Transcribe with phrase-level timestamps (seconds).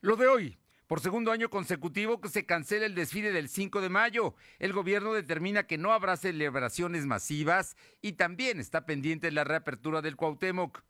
[0.00, 0.58] Lo de hoy.
[0.86, 4.36] Por segundo año consecutivo que se cancela el desfile del 5 de mayo.
[4.60, 10.14] El gobierno determina que no habrá celebraciones masivas y también está pendiente la reapertura del
[10.14, 10.84] Cuauhtémoc.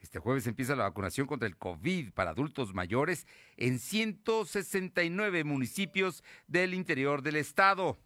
[0.00, 3.26] Este jueves empieza la vacunación contra el COVID para adultos mayores
[3.58, 7.98] en 169 municipios del interior del estado.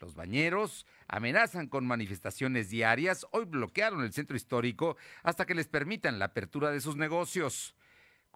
[0.00, 3.24] Los bañeros amenazan con manifestaciones diarias.
[3.30, 7.75] Hoy bloquearon el centro histórico hasta que les permitan la apertura de sus negocios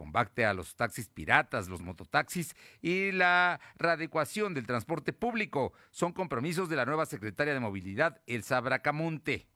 [0.01, 6.71] combate a los taxis piratas, los mototaxis y la readecuación del transporte público son compromisos
[6.71, 9.46] de la nueva secretaria de Movilidad, Elsa Bracamonte.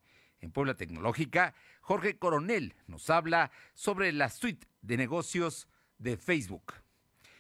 [0.41, 6.75] En Puebla Tecnológica, Jorge Coronel nos habla sobre la suite de negocios de Facebook.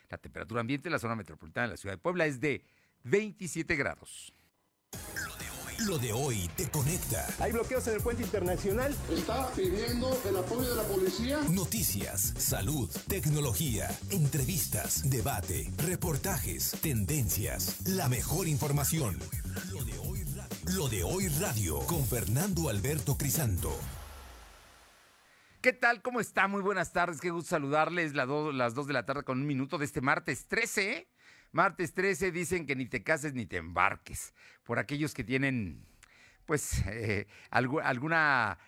[0.08, 2.64] La temperatura ambiente en la zona metropolitana de la ciudad de Puebla es de
[3.02, 4.32] 27 grados.
[5.86, 7.26] Lo de hoy te conecta.
[7.38, 8.96] Hay bloqueos en el puente internacional.
[9.10, 11.40] Está pidiendo el apoyo de la policía.
[11.50, 19.18] Noticias, salud, tecnología, entrevistas, debate, reportajes, tendencias, la mejor información.
[19.70, 23.70] Lo de hoy radio, Lo de hoy radio con Fernando Alberto Crisanto.
[25.60, 26.02] ¿Qué tal?
[26.02, 26.48] ¿Cómo está?
[26.48, 27.20] Muy buenas tardes.
[27.20, 28.14] Qué gusto saludarles.
[28.14, 31.08] las 2 de la tarde con un minuto de este martes 13.
[31.55, 34.34] Martes 13 dicen que ni te cases ni te embarques.
[34.64, 35.86] Por aquellos que tienen,
[36.47, 38.58] pues, eh, alguna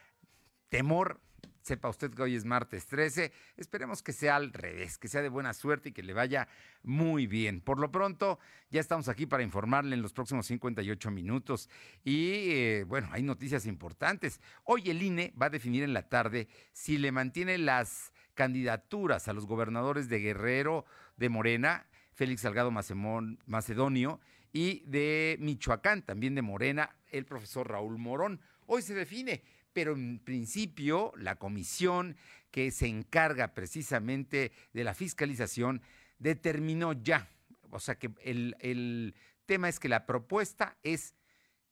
[0.69, 1.21] temor
[1.63, 3.33] sepa usted que hoy es martes 13.
[3.57, 6.47] Esperemos que sea al revés, que sea de buena suerte y que le vaya
[6.85, 7.61] muy bien.
[7.61, 8.39] Por lo pronto,
[8.71, 11.69] ya estamos aquí para informarle en los próximos 58 minutos.
[12.05, 14.41] Y eh, bueno, hay noticias importantes.
[14.63, 19.33] Hoy el INE va a definir en la tarde si le mantiene las candidaturas a
[19.33, 20.85] los gobernadores de Guerrero,
[21.17, 21.85] de Morena
[22.17, 24.21] Félix Salgado Macedonio,
[24.53, 28.41] y de Michoacán, también de Morena, el profesor Raúl Morón.
[28.65, 29.43] Hoy se define,
[29.75, 32.17] pero en principio la comisión
[32.51, 35.83] que se encarga precisamente de la fiscalización
[36.19, 37.29] determinó ya,
[37.71, 39.15] o sea que el, el
[39.45, 41.15] tema es que la propuesta es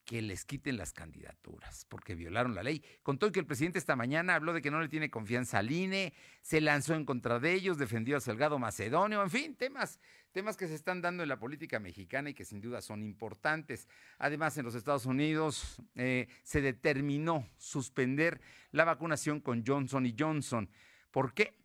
[0.04, 2.82] que les quiten las candidaturas, porque violaron la ley.
[3.02, 6.12] Contó que el presidente esta mañana habló de que no le tiene confianza al INE,
[6.42, 9.98] se lanzó en contra de ellos, defendió a Salgado Macedonio, en fin, temas,
[10.32, 13.88] temas que se están dando en la política mexicana y que sin duda son importantes.
[14.18, 18.40] Además, en los Estados Unidos eh, se determinó suspender
[18.72, 20.68] la vacunación con Johnson y Johnson.
[21.10, 21.63] ¿Por qué?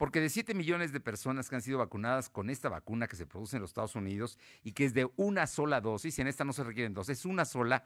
[0.00, 3.26] Porque de 7 millones de personas que han sido vacunadas con esta vacuna que se
[3.26, 6.54] produce en los Estados Unidos y que es de una sola dosis, en esta no
[6.54, 7.84] se requieren dos, es una sola,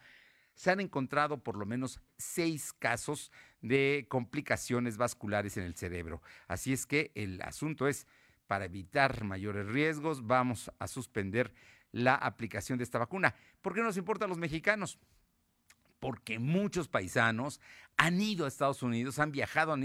[0.55, 3.33] se han encontrado por lo menos seis casos
[3.63, 6.23] de complicaciones vasculares en el cerebro.
[6.47, 8.07] Así es que el asunto es,
[8.47, 11.53] para evitar mayores riesgos, vamos a suspender
[11.91, 13.35] la aplicación de esta vacuna.
[13.61, 15.01] ¿Por qué nos importa a los mexicanos?
[16.05, 17.63] Porque muchos paisanos
[17.97, 19.83] han ido a Estados Unidos, han viajado, han,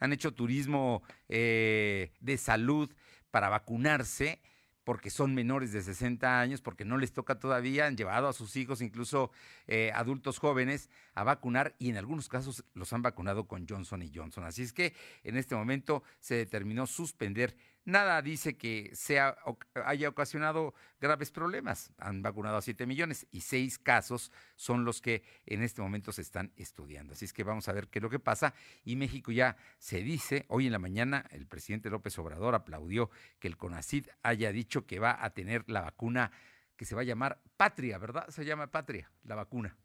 [0.00, 2.90] han hecho turismo eh, de salud
[3.30, 4.40] para vacunarse
[4.82, 8.56] porque son menores de 60 años, porque no les toca todavía, han llevado a sus
[8.56, 9.30] hijos, incluso
[9.68, 14.10] eh, adultos jóvenes, a vacunar y en algunos casos los han vacunado con Johnson y
[14.12, 14.42] Johnson.
[14.42, 19.36] Así es que en este momento se determinó suspender Nada dice que sea,
[19.84, 21.90] haya ocasionado graves problemas.
[21.98, 26.22] Han vacunado a 7 millones y 6 casos son los que en este momento se
[26.22, 27.14] están estudiando.
[27.14, 28.54] Así es que vamos a ver qué es lo que pasa.
[28.84, 33.10] Y México ya se dice, hoy en la mañana el presidente López Obrador aplaudió
[33.40, 36.30] que el CONACID haya dicho que va a tener la vacuna
[36.76, 38.28] que se va a llamar Patria, ¿verdad?
[38.28, 39.76] Se llama Patria, la vacuna.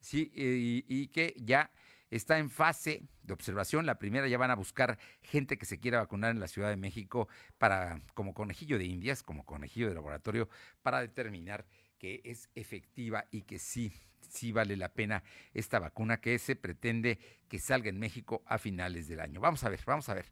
[0.00, 1.70] Sí, y, y que ya
[2.12, 3.86] está en fase de observación.
[3.86, 6.76] La primera ya van a buscar gente que se quiera vacunar en la Ciudad de
[6.76, 7.26] México
[7.58, 10.48] para como conejillo de indias, como conejillo de laboratorio,
[10.82, 11.64] para determinar
[11.98, 13.92] que es efectiva y que sí,
[14.28, 15.24] sí vale la pena
[15.54, 17.18] esta vacuna que se pretende
[17.48, 19.40] que salga en México a finales del año.
[19.40, 20.26] Vamos a ver, vamos a ver.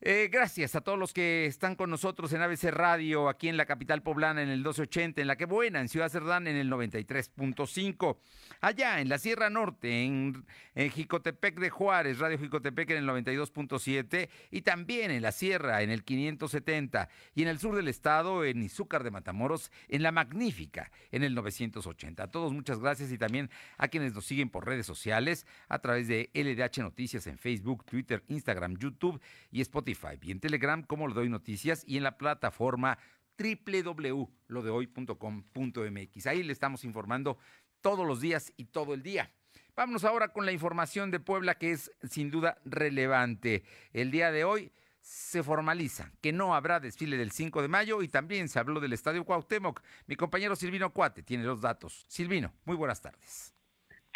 [0.00, 3.66] Eh, gracias a todos los que están con nosotros en ABC Radio, aquí en la
[3.66, 8.16] capital poblana en el 1280, en la que buena, en Ciudad Cerdán en el 93.5,
[8.60, 14.62] allá en la Sierra Norte, en, Jicotepec de Juárez, Radio Jicotepec en el 92.7 y
[14.62, 19.02] también en la Sierra en el 570 y en el sur del estado en Izúcar
[19.02, 22.22] de Matamoros en la Magnífica en el 980.
[22.22, 26.06] A todos muchas gracias y también a quienes nos siguen por redes sociales a través
[26.06, 29.20] de LDH Noticias en Facebook, Twitter, Instagram, YouTube
[29.50, 29.87] y Spotify
[30.22, 32.98] y en Telegram como Lo Doy Noticias y en la plataforma
[33.38, 36.26] www.lodehoy.com.mx.
[36.26, 37.38] Ahí le estamos informando
[37.80, 39.32] todos los días y todo el día.
[39.76, 43.64] Vámonos ahora con la información de Puebla que es sin duda relevante.
[43.92, 48.08] El día de hoy se formaliza que no habrá desfile del 5 de mayo y
[48.08, 49.80] también se habló del Estadio Cuauhtémoc.
[50.06, 52.04] Mi compañero Silvino Cuate tiene los datos.
[52.08, 53.54] Silvino, muy buenas tardes.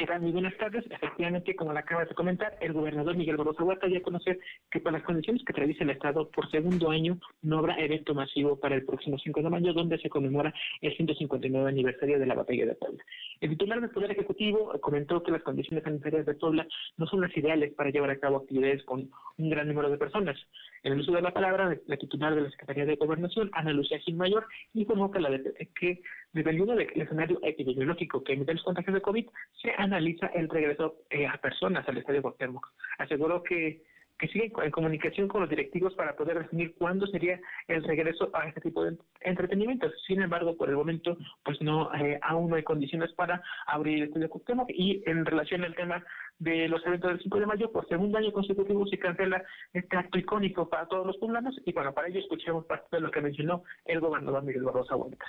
[0.05, 0.85] Buenas tardes.
[0.91, 4.93] Efectivamente, como le acabas de comentar, el gobernador Miguel Barroso Huerta ya conocer que por
[4.93, 8.85] las condiciones que tradice el Estado, por segundo año no habrá evento masivo para el
[8.85, 13.05] próximo 5 de mayo, donde se conmemora el 159 aniversario de la Batalla de Puebla.
[13.41, 16.67] El titular del Poder Ejecutivo comentó que las condiciones sanitarias de Puebla
[16.97, 19.09] no son las ideales para llevar a cabo actividades con
[19.39, 20.37] un gran número de personas.
[20.83, 24.01] En el uso de la palabra, la titular de la Secretaría de Gobernación, Ana Lucía
[24.01, 26.03] Gil Mayor, informó que, la de, que
[26.33, 29.27] dependiendo del escenario epidemiológico que emite los contagios de COVID,
[29.61, 32.67] se analiza el regreso eh, a personas al estadio Cuauhtémoc.
[32.99, 33.83] Aseguró que
[34.23, 38.47] que sigue en comunicación con los directivos para poder definir cuándo sería el regreso a
[38.47, 39.91] este tipo de entretenimiento.
[40.07, 44.05] Sin embargo, por el momento, pues no, eh, aún no hay condiciones para abrir el
[44.05, 46.05] estudio Cuauhtémoc y en relación al tema
[46.39, 49.43] de los eventos del 5 de mayo, por segundo año consecutivo se cancela
[49.73, 53.11] este acto icónico para todos los poblanos y bueno, para ello escuchemos parte de lo
[53.11, 55.27] que mencionó el gobernador Miguel Barroso Huerta.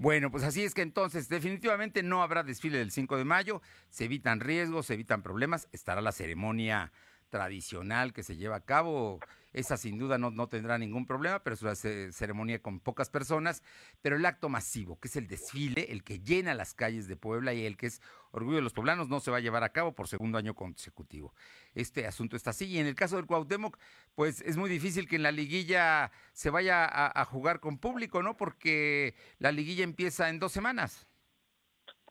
[0.00, 3.60] Bueno, pues así es que entonces definitivamente no habrá desfile del 5 de mayo,
[3.90, 6.90] se evitan riesgos, se evitan problemas, estará la ceremonia
[7.28, 9.20] tradicional que se lleva a cabo.
[9.52, 13.62] Esa sin duda no, no tendrá ningún problema, pero es una ceremonia con pocas personas.
[14.02, 17.52] Pero el acto masivo, que es el desfile, el que llena las calles de Puebla
[17.52, 18.00] y el que es
[18.30, 21.34] orgullo de los poblanos, no se va a llevar a cabo por segundo año consecutivo.
[21.74, 22.66] Este asunto está así.
[22.66, 23.76] Y en el caso del Cuauhtémoc,
[24.14, 28.22] pues es muy difícil que en la liguilla se vaya a, a jugar con público,
[28.22, 28.36] ¿no?
[28.36, 31.09] Porque la liguilla empieza en dos semanas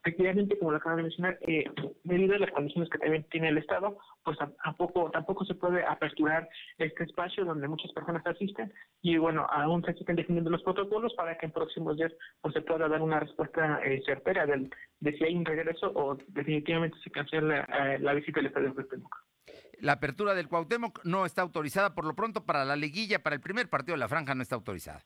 [0.02, 1.64] efectivamente, como lo acaba de mencionar, eh,
[2.04, 6.48] debido a las condiciones que también tiene el Estado, pues tampoco, tampoco se puede aperturar
[6.78, 11.36] este espacio donde muchas personas asisten y bueno, aún se siguen definiendo los protocolos para
[11.36, 14.70] que en próximos días pues, se pueda dar una respuesta eh, certera del,
[15.00, 19.16] de si hay un regreso o definitivamente se cancela eh, la visita al Estadio Cuauhtémoc.
[19.80, 23.40] La apertura del Cuauhtémoc no está autorizada por lo pronto para la liguilla, para el
[23.40, 25.04] primer partido de la franja no está autorizada.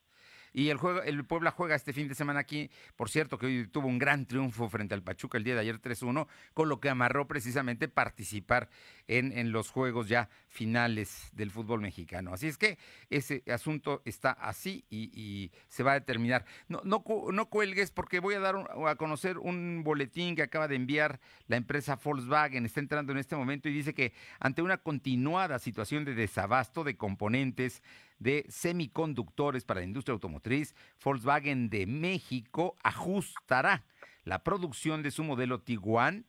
[0.55, 3.67] Y el, juego, el Puebla juega este fin de semana aquí, por cierto, que hoy
[3.67, 6.89] tuvo un gran triunfo frente al Pachuca el día de ayer 3-1, con lo que
[6.89, 8.71] amarró precisamente participar
[9.09, 12.33] en, en los juegos ya finales del fútbol mexicano.
[12.33, 12.79] Así es que
[13.11, 16.45] ese asunto está así y, se va a determinar.
[16.69, 18.55] No, no, no cuelgues porque voy a dar
[18.87, 21.19] a conocer un boletín que acaba de enviar
[21.49, 22.65] la empresa Volkswagen.
[22.65, 26.97] Está entrando en este momento y dice que ante una continuada situación de desabasto de
[26.97, 27.83] componentes,
[28.19, 33.85] de semiconductores para la industria automotriz, Volkswagen de México ajustará
[34.25, 36.27] la producción de su modelo Tiguan,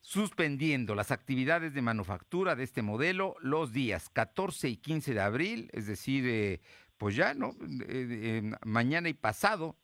[0.00, 5.70] suspendiendo las actividades de manufactura de este modelo los días 14 y 15 de abril,
[5.72, 6.60] es decir, eh,
[6.98, 7.50] pues ya, ¿no?
[7.88, 9.76] Eh, eh, mañana y pasado,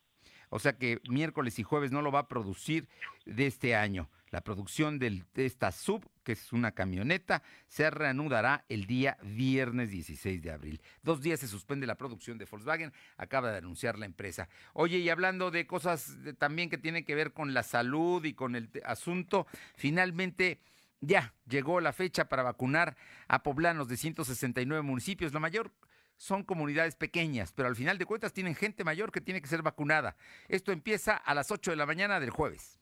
[0.50, 2.88] o sea que miércoles y jueves no lo va a producir
[3.24, 4.10] de este año.
[4.30, 10.40] La producción de esta sub, que es una camioneta, se reanudará el día viernes 16
[10.40, 10.80] de abril.
[11.02, 14.48] Dos días se suspende la producción de Volkswagen, acaba de anunciar la empresa.
[14.72, 18.56] Oye, y hablando de cosas también que tienen que ver con la salud y con
[18.56, 19.46] el asunto,
[19.76, 20.60] finalmente...
[21.02, 22.94] Ya llegó la fecha para vacunar
[23.26, 25.32] a poblanos de 169 municipios.
[25.32, 25.72] La mayor
[26.18, 29.62] son comunidades pequeñas, pero al final de cuentas tienen gente mayor que tiene que ser
[29.62, 30.14] vacunada.
[30.46, 32.79] Esto empieza a las 8 de la mañana del jueves.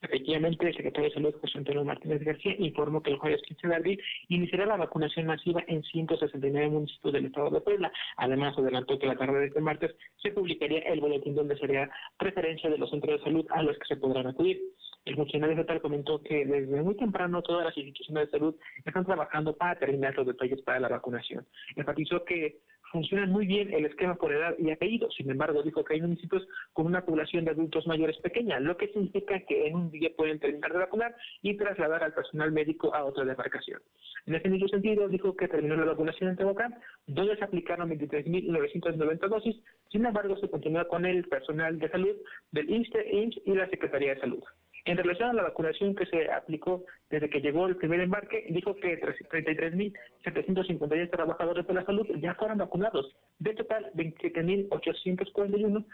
[0.00, 3.74] Efectivamente, el secretario de Salud, José Antonio Martínez García, informó que el jueves 15 de
[3.74, 7.90] abril iniciará la vacunación masiva en 169 municipios del estado de Puebla.
[8.16, 12.70] Además, adelantó que la tarde de este martes se publicaría el boletín donde sería referencia
[12.70, 14.60] de los centros de salud a los que se podrán acudir.
[15.04, 18.54] El funcionario estatal comentó que desde muy temprano todas las instituciones de salud
[18.84, 21.46] están trabajando para terminar los detalles para la vacunación.
[21.76, 25.10] Enfatizó que funciona muy bien el esquema por edad y apellido.
[25.10, 28.88] Sin embargo, dijo que hay municipios con una población de adultos mayores pequeña, lo que
[28.88, 33.04] significa que en un día pueden terminar de vacunar y trasladar al personal médico a
[33.04, 33.80] otra demarcación.
[34.26, 36.74] En ese mismo sentido, dijo que terminó la vacunación en Tehuacán,
[37.06, 39.56] donde se aplicaron 23.990 dosis.
[39.90, 42.16] Sin embargo, se continúa con el personal de salud
[42.52, 44.42] del INSTE, INS y la Secretaría de Salud.
[44.88, 48.74] En relación a la vacunación que se aplicó desde que llegó el primer embarque, dijo
[48.74, 53.14] que 33.752 trabajadores de la salud ya fueron vacunados.
[53.38, 55.84] De total, 27.841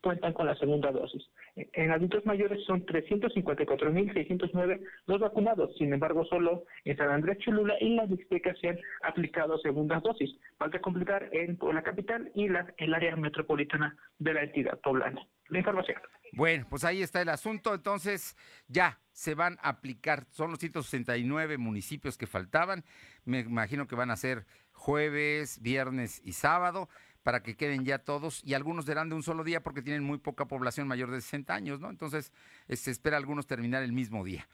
[0.00, 1.22] cuentan con la segunda dosis.
[1.56, 5.76] En adultos mayores son 354.609 los vacunados.
[5.76, 10.30] Sin embargo, solo en San Andrés Cholula y la Mixteca se han aplicado segundas dosis.
[10.56, 15.20] Falta completar en la capital y la, el área metropolitana de la entidad poblana.
[15.48, 15.98] La información.
[16.32, 17.74] Bueno, pues ahí está el asunto.
[17.74, 18.36] Entonces,
[18.68, 20.26] ya se van a aplicar.
[20.30, 22.84] Son los 169 municipios que faltaban.
[23.24, 26.88] Me imagino que van a ser jueves, viernes y sábado
[27.22, 28.42] para que queden ya todos.
[28.44, 31.54] Y algunos serán de un solo día porque tienen muy poca población mayor de 60
[31.54, 31.90] años, ¿no?
[31.90, 32.32] Entonces,
[32.68, 34.48] se espera algunos terminar el mismo día.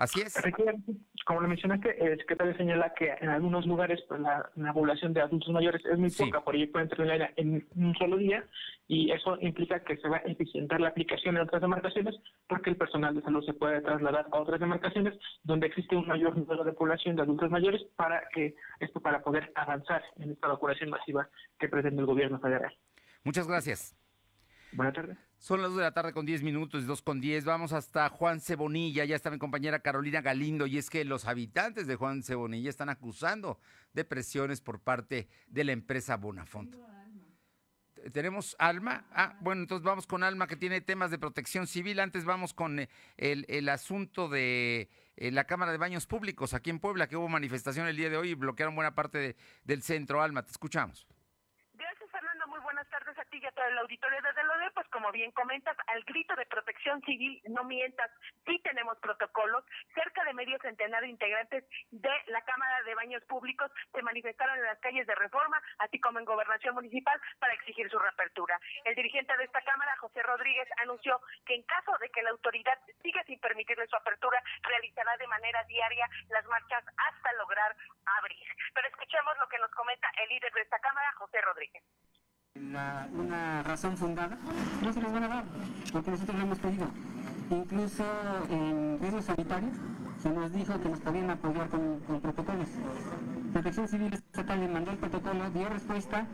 [0.00, 0.34] Así es.
[1.26, 5.50] Como lo mencionaste, el secretario señala que en algunos lugares pues, la, población de adultos
[5.50, 8.42] mayores es muy poca, por ello pueden terminar en un solo día
[8.88, 12.14] y eso implica que se va a eficientar la aplicación en otras demarcaciones
[12.48, 16.34] porque el personal de salud se puede trasladar a otras demarcaciones donde existe un mayor
[16.34, 20.88] número de población de adultos mayores para que esto para poder avanzar en esta vacunación
[20.88, 21.28] masiva
[21.58, 22.74] que pretende el gobierno federal.
[23.22, 23.94] Muchas gracias.
[24.72, 25.29] Buenas tardes.
[25.40, 27.46] Son las 2 de la tarde con 10 minutos, 2 con 10.
[27.46, 29.06] Vamos hasta Juan Cebonilla.
[29.06, 30.66] Ya está mi compañera Carolina Galindo.
[30.66, 33.58] Y es que los habitantes de Juan Cebonilla están acusando
[33.94, 36.76] de presiones por parte de la empresa Bonafont.
[38.12, 39.06] ¿Tenemos Alma?
[39.12, 42.00] Ah, bueno, entonces vamos con Alma que tiene temas de protección civil.
[42.00, 46.80] Antes vamos con eh, el, asunto de eh, la Cámara de Baños Públicos aquí en
[46.80, 50.20] Puebla, que hubo manifestación el día de hoy y bloquearon buena parte del centro.
[50.20, 51.06] Alma, te escuchamos
[53.60, 56.34] a ti y a todo el auditorio desde LODE, pues como bien comentas, al grito
[56.36, 58.10] de protección civil, no mientas,
[58.46, 59.64] sí tenemos protocolos.
[59.94, 64.64] Cerca de medio centenar de integrantes de la Cámara de Baños Públicos se manifestaron en
[64.64, 68.58] las calles de Reforma, así como en Gobernación Municipal, para exigir su reapertura.
[68.84, 72.78] El dirigente de esta Cámara, José Rodríguez, anunció que en caso de que la autoridad
[73.02, 77.76] siga sin permitirle su apertura, realizará de manera diaria las marchas hasta lograr
[78.18, 78.46] abrir.
[78.74, 81.84] Pero escuchemos lo que nos comenta el líder de esta Cámara, José Rodríguez
[83.14, 84.38] una razón fundada,
[84.82, 85.44] no se les van a dar,
[85.92, 86.86] porque nosotros lo hemos pedido.
[87.50, 88.04] Incluso
[88.50, 89.76] en riesgos sanitarios
[90.22, 92.68] se nos dijo que nos podían apoyar con, protocolos.
[93.52, 96.26] Protección Civil Estatal le mandó el protocolo, dio respuesta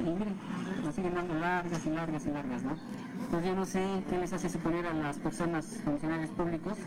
[0.00, 0.36] y miren,
[0.84, 2.76] nos siguen dando largas y largas y largas, ¿no?
[3.24, 6.78] Entonces yo no sé qué les hace suponer a las personas, funcionarios públicos,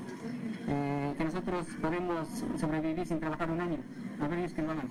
[0.67, 3.77] eh, que nosotros podemos sobrevivir sin trabajar un año.
[4.21, 4.89] A ver ellos que lo hagan.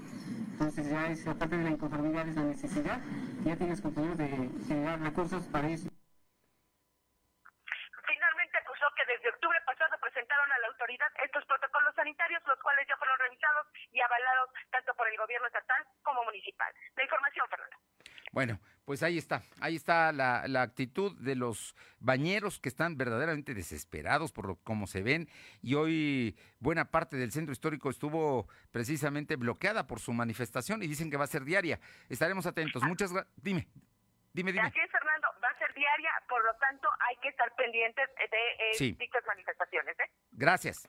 [0.52, 2.98] Entonces ya es, aparte de la inconformidad, es la necesidad,
[3.44, 4.28] ya tienes compañeros de
[4.66, 5.88] generar recursos para eso.
[8.06, 12.86] Finalmente acusó que desde octubre pasado presentaron a la autoridad estos protocolos sanitarios, los cuales
[12.88, 16.72] ya fueron revisados y avalados tanto por el gobierno estatal como municipal.
[16.96, 17.76] La información, Fernando.
[18.32, 24.32] Bueno, pues ahí está, ahí está la, actitud de los bañeros que están verdaderamente desesperados
[24.32, 25.28] por lo, cómo se ven
[25.60, 31.10] y hoy buena parte del centro histórico estuvo precisamente bloqueada por su manifestación y dicen
[31.10, 31.78] que va a ser diaria.
[32.08, 32.82] Estaremos atentos.
[32.82, 33.30] Muchas gracias.
[33.36, 33.68] Dime,
[34.32, 34.68] dime, dime.
[34.68, 38.96] Es, Fernando, va a ser diaria, por lo tanto hay que estar pendientes de eh,
[38.98, 40.00] dichas manifestaciones.
[40.00, 40.10] ¿eh?
[40.30, 40.88] Gracias.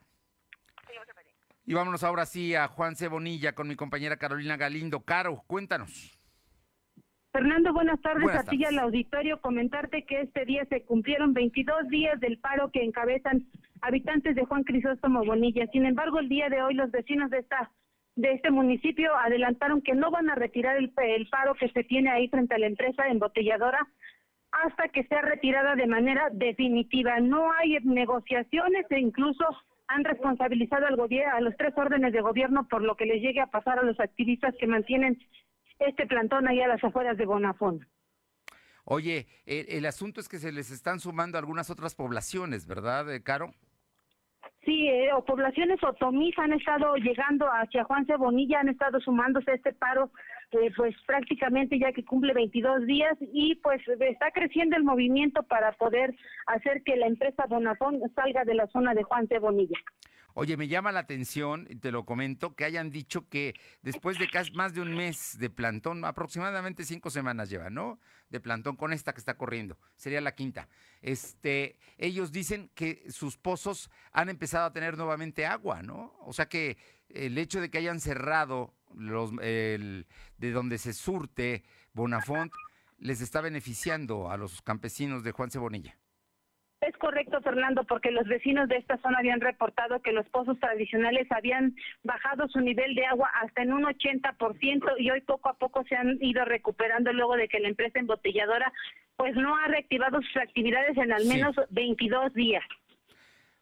[1.65, 5.01] Y vámonos ahora sí a Juan Cebonilla con mi compañera Carolina Galindo.
[5.03, 6.18] Caro, cuéntanos.
[7.39, 8.35] Fernando, buenas tardes.
[8.35, 9.39] a ti y al auditorio.
[9.39, 13.45] Comentarte que este día se cumplieron 22 días del paro que encabezan
[13.79, 15.65] habitantes de Juan Crisóstomo Bonilla.
[15.71, 17.71] Sin embargo, el día de hoy los vecinos de esta
[18.17, 22.09] de este municipio adelantaron que no van a retirar el, el paro que se tiene
[22.09, 23.87] ahí frente a la empresa embotelladora
[24.51, 27.21] hasta que sea retirada de manera definitiva.
[27.21, 29.45] No hay negociaciones e incluso
[29.87, 33.39] han responsabilizado al gobierno, a los tres órdenes de gobierno por lo que les llegue
[33.39, 35.17] a pasar a los activistas que mantienen
[35.79, 37.87] este plantón ahí a las afueras de Bonafón.
[38.85, 43.51] Oye, el, asunto es que se les están sumando algunas otras poblaciones, ¿verdad, eh, Caro?
[44.65, 49.55] Sí, eh, o poblaciones otomís han estado llegando hacia Juan Cebonilla, han estado sumándose a
[49.55, 50.11] este paro,
[50.51, 55.71] eh, pues prácticamente ya que cumple 22 días y pues está creciendo el movimiento para
[55.73, 56.15] poder
[56.47, 59.77] hacer que la empresa Bonafón salga de la zona de Juan Cebonilla.
[60.33, 64.29] Oye, me llama la atención, y te lo comento, que hayan dicho que después de
[64.29, 67.99] casi más de un mes de plantón, aproximadamente cinco semanas lleva, ¿no?
[68.29, 70.69] De plantón con esta que está corriendo, sería la quinta.
[71.01, 76.15] Este, ellos dicen que sus pozos han empezado a tener nuevamente agua, ¿no?
[76.21, 76.77] O sea que
[77.09, 80.07] el hecho de que hayan cerrado los, el,
[80.37, 82.51] de donde se surte Bonafont
[82.97, 85.97] les está beneficiando a los campesinos de Juan Cebonilla.
[86.81, 91.27] Es correcto, Fernando, porque los vecinos de esta zona habían reportado que los pozos tradicionales
[91.29, 95.83] habían bajado su nivel de agua hasta en un 80% y hoy poco a poco
[95.89, 98.71] se han ido recuperando luego de que la empresa embotelladora
[99.17, 102.63] pues no ha reactivado sus actividades en al menos 22 días.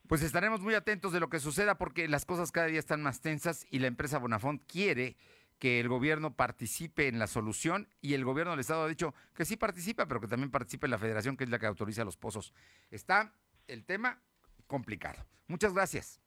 [0.07, 3.21] Pues estaremos muy atentos de lo que suceda porque las cosas cada día están más
[3.21, 5.17] tensas y la empresa Bonafont quiere
[5.59, 9.45] que el gobierno participe en la solución y el gobierno del Estado ha dicho que
[9.45, 12.53] sí participa, pero que también participe la federación, que es la que autoriza los pozos.
[12.91, 13.33] Está
[13.67, 14.21] el tema
[14.67, 15.25] complicado.
[15.47, 16.21] Muchas gracias.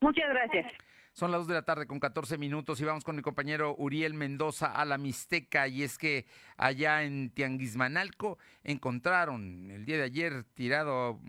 [0.00, 0.72] Muchas gracias.
[1.12, 4.14] Son las 2 de la tarde con 14 minutos y vamos con mi compañero Uriel
[4.14, 6.26] Mendoza a la Mixteca y es que
[6.56, 11.20] allá en Tianguismanalco encontraron el día de ayer tirado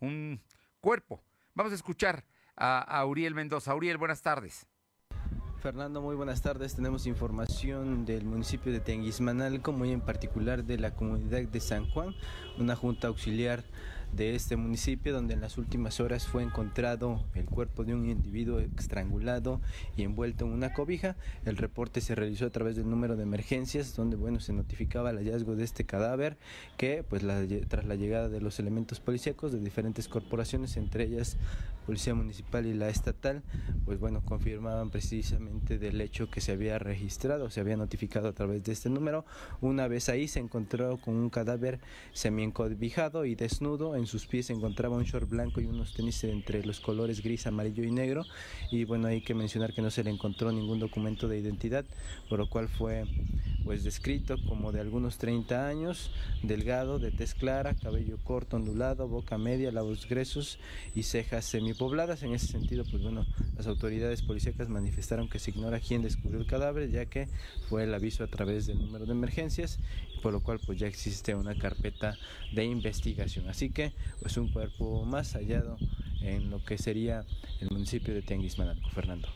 [0.00, 0.42] un
[0.80, 1.22] cuerpo.
[1.54, 2.24] Vamos a escuchar
[2.56, 3.76] a, a Uriel Mendoza.
[3.76, 4.66] Uriel, buenas tardes.
[5.62, 6.74] Fernando, muy buenas tardes.
[6.74, 12.16] Tenemos información del municipio de Tenguismanalco, muy en particular de la comunidad de San Juan,
[12.58, 13.62] una junta auxiliar
[14.12, 18.58] de este municipio donde en las últimas horas fue encontrado el cuerpo de un individuo
[18.58, 19.60] estrangulado
[19.96, 21.16] y envuelto en una cobija.
[21.44, 25.18] El reporte se realizó a través del número de emergencias donde bueno se notificaba el
[25.18, 26.36] hallazgo de este cadáver
[26.76, 27.22] que pues
[27.68, 31.38] tras la llegada de los elementos policíacos de diferentes corporaciones entre ellas
[31.86, 33.42] Policía Municipal y la Estatal,
[33.84, 38.62] pues bueno, confirmaban precisamente del hecho que se había registrado, se había notificado a través
[38.64, 39.24] de este número.
[39.60, 41.80] Una vez ahí se encontró con un cadáver
[42.12, 46.64] semi-encobijado y desnudo, en sus pies se encontraba un short blanco y unos tenis entre
[46.64, 48.24] los colores gris, amarillo y negro.
[48.70, 51.84] Y bueno, hay que mencionar que no se le encontró ningún documento de identidad,
[52.28, 53.04] por lo cual fue
[53.64, 56.10] pues descrito como de algunos 30 años,
[56.42, 60.58] delgado, de tez clara, cabello corto, ondulado, boca media, labios gruesos
[60.94, 62.22] y cejas semipobladas.
[62.22, 63.26] En ese sentido, pues bueno,
[63.56, 67.28] las autoridades policíacas manifestaron que se ignora quién descubrió el cadáver, ya que
[67.68, 69.78] fue el aviso a través del número de emergencias,
[70.22, 72.16] por lo cual pues ya existe una carpeta
[72.52, 73.48] de investigación.
[73.48, 75.78] Así que pues un cuerpo más hallado
[76.20, 77.24] en lo que sería
[77.60, 79.28] el municipio de Tianguismanalco, Fernando.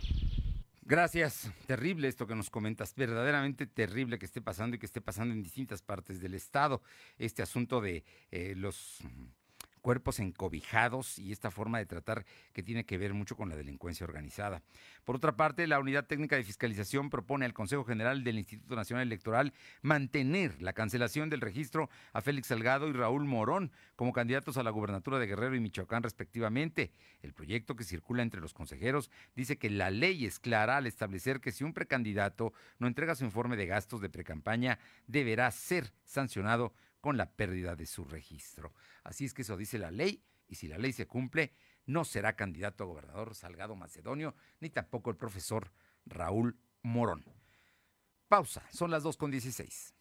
[0.82, 1.50] Gracias.
[1.66, 2.94] Terrible esto que nos comentas.
[2.94, 6.80] Verdaderamente terrible que esté pasando y que esté pasando en distintas partes del estado.
[7.18, 9.00] Este asunto de eh, los
[9.86, 14.02] cuerpos encobijados y esta forma de tratar que tiene que ver mucho con la delincuencia
[14.02, 14.60] organizada.
[15.04, 19.06] Por otra parte, la Unidad Técnica de Fiscalización propone al Consejo General del Instituto Nacional
[19.06, 19.52] Electoral
[19.82, 24.70] mantener la cancelación del registro a Félix Salgado y Raúl Morón como candidatos a la
[24.70, 26.90] gubernatura de Guerrero y Michoacán respectivamente.
[27.22, 31.40] El proyecto que circula entre los consejeros dice que la ley es clara al establecer
[31.40, 36.72] que si un precandidato no entrega su informe de gastos de precampaña, deberá ser sancionado
[37.06, 38.74] con la pérdida de su registro.
[39.04, 41.52] Así es que eso dice la ley, y si la ley se cumple,
[41.84, 45.70] no será candidato a gobernador Salgado Macedonio, ni tampoco el profesor
[46.04, 47.24] Raúl Morón.
[48.26, 49.94] Pausa, son las 2.16.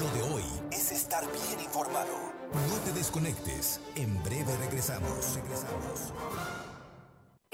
[0.00, 2.32] Lo de hoy es estar bien informado.
[2.50, 3.82] No te desconectes.
[3.96, 5.34] En breve regresamos.
[5.34, 6.14] Regresamos.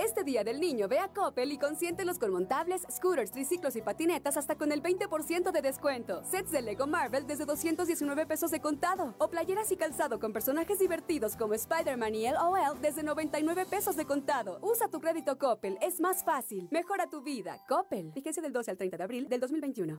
[0.05, 4.37] Este Día del Niño ve a Coppel y consiéntelos con montables, scooters, triciclos y patinetas
[4.37, 6.25] hasta con el 20% de descuento.
[6.25, 9.15] Sets de Lego Marvel desde 219 pesos de contado.
[9.19, 14.05] O playeras y calzado con personajes divertidos como Spider-Man y LOL desde 99 pesos de
[14.05, 14.59] contado.
[14.61, 16.67] Usa tu crédito Coppel, es más fácil.
[16.73, 17.65] Mejora tu vida.
[17.69, 18.11] Coppel.
[18.11, 19.99] Vigencia del 12 al 30 de abril del 2021.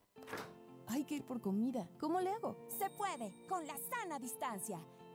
[0.88, 1.88] Hay que ir por comida.
[1.98, 2.58] ¿Cómo le hago?
[2.68, 4.82] Se puede, con la sana distancia.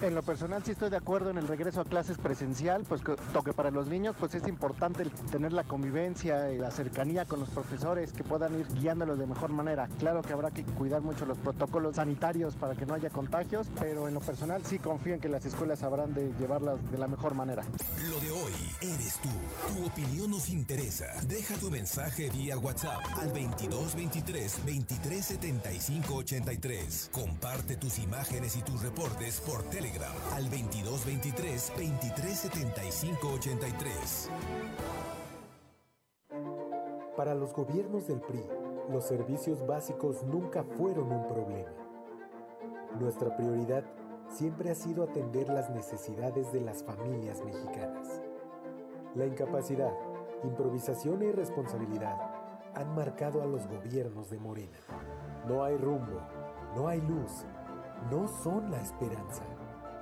[0.00, 3.52] En lo personal sí estoy de acuerdo en el regreso a clases presencial, pues toque
[3.52, 8.12] para los niños pues es importante tener la convivencia y la cercanía con los profesores
[8.12, 9.88] que puedan ir guiándolos de mejor manera.
[9.98, 14.08] Claro que habrá que cuidar mucho los protocolos sanitarios para que no haya contagios, pero
[14.08, 17.34] en lo personal sí confío en que las escuelas sabrán de llevarlas de la mejor
[17.34, 17.62] manera.
[18.10, 19.30] Lo de hoy eres tú.
[19.74, 21.06] Tu opinión nos interesa.
[21.26, 27.10] Deja tu mensaje vía WhatsApp al 2223 2375 83.
[27.12, 34.30] Comparte tus imágenes y tus reportes por Telegram al 2223 2375 83.
[37.16, 38.44] Para los gobiernos del PRI,
[38.90, 41.70] los servicios básicos nunca fueron un problema.
[43.00, 43.84] Nuestra prioridad
[44.28, 48.20] siempre ha sido atender las necesidades de las familias mexicanas.
[49.14, 49.94] La incapacidad,
[50.44, 52.18] improvisación e irresponsabilidad
[52.74, 54.78] han marcado a los gobiernos de Morena.
[55.48, 56.20] No hay rumbo,
[56.76, 57.46] no hay luz,
[58.10, 59.44] no son la esperanza.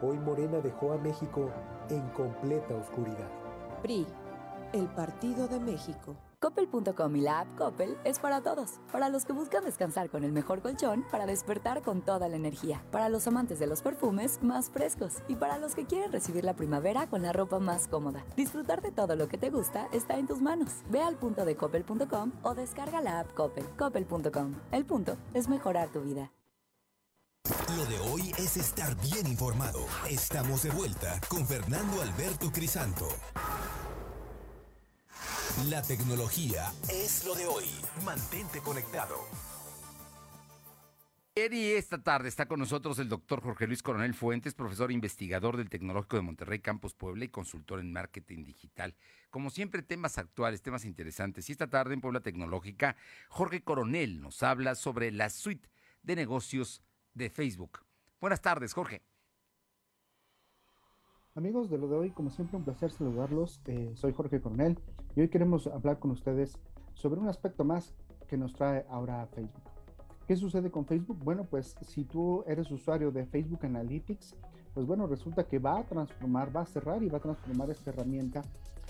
[0.02, 1.50] Hoy Morena dejó a México
[1.90, 3.28] en completa oscuridad.
[3.82, 4.06] PRI,
[4.72, 6.16] el Partido de México.
[6.40, 8.80] Coppel.com y la app Coppel es para todos.
[8.90, 12.82] Para los que buscan descansar con el mejor colchón, para despertar con toda la energía.
[12.90, 15.18] Para los amantes de los perfumes más frescos.
[15.28, 18.24] Y para los que quieren recibir la primavera con la ropa más cómoda.
[18.36, 20.82] Disfrutar de todo lo que te gusta está en tus manos.
[20.88, 23.66] Ve al punto de coppel.com o descarga la app Coppel.
[23.76, 24.54] Coppel.com.
[24.72, 26.32] El punto es mejorar tu vida.
[27.76, 29.86] Lo de hoy es estar bien informado.
[30.08, 33.06] Estamos de vuelta con Fernando Alberto Crisanto.
[35.68, 37.66] La tecnología es lo de hoy.
[38.04, 39.14] Mantente conectado.
[41.36, 45.70] Y esta tarde está con nosotros el doctor Jorge Luis Coronel Fuentes, profesor investigador del
[45.70, 48.96] Tecnológico de Monterrey Campus Puebla y consultor en marketing digital.
[49.30, 51.48] Como siempre, temas actuales, temas interesantes.
[51.48, 52.96] Y esta tarde en Puebla Tecnológica,
[53.28, 55.68] Jorge Coronel nos habla sobre la suite
[56.02, 56.82] de negocios
[57.14, 57.80] de Facebook.
[58.20, 59.02] Buenas tardes, Jorge.
[61.34, 63.60] Amigos de lo de hoy, como siempre, un placer saludarlos.
[63.66, 64.78] Eh, soy Jorge Coronel
[65.14, 66.58] y hoy queremos hablar con ustedes
[66.94, 67.94] sobre un aspecto más
[68.28, 69.62] que nos trae ahora Facebook.
[70.26, 71.18] ¿Qué sucede con Facebook?
[71.24, 74.36] Bueno, pues si tú eres usuario de Facebook Analytics,
[74.74, 77.90] pues bueno, resulta que va a transformar, va a cerrar y va a transformar esta
[77.90, 78.42] herramienta.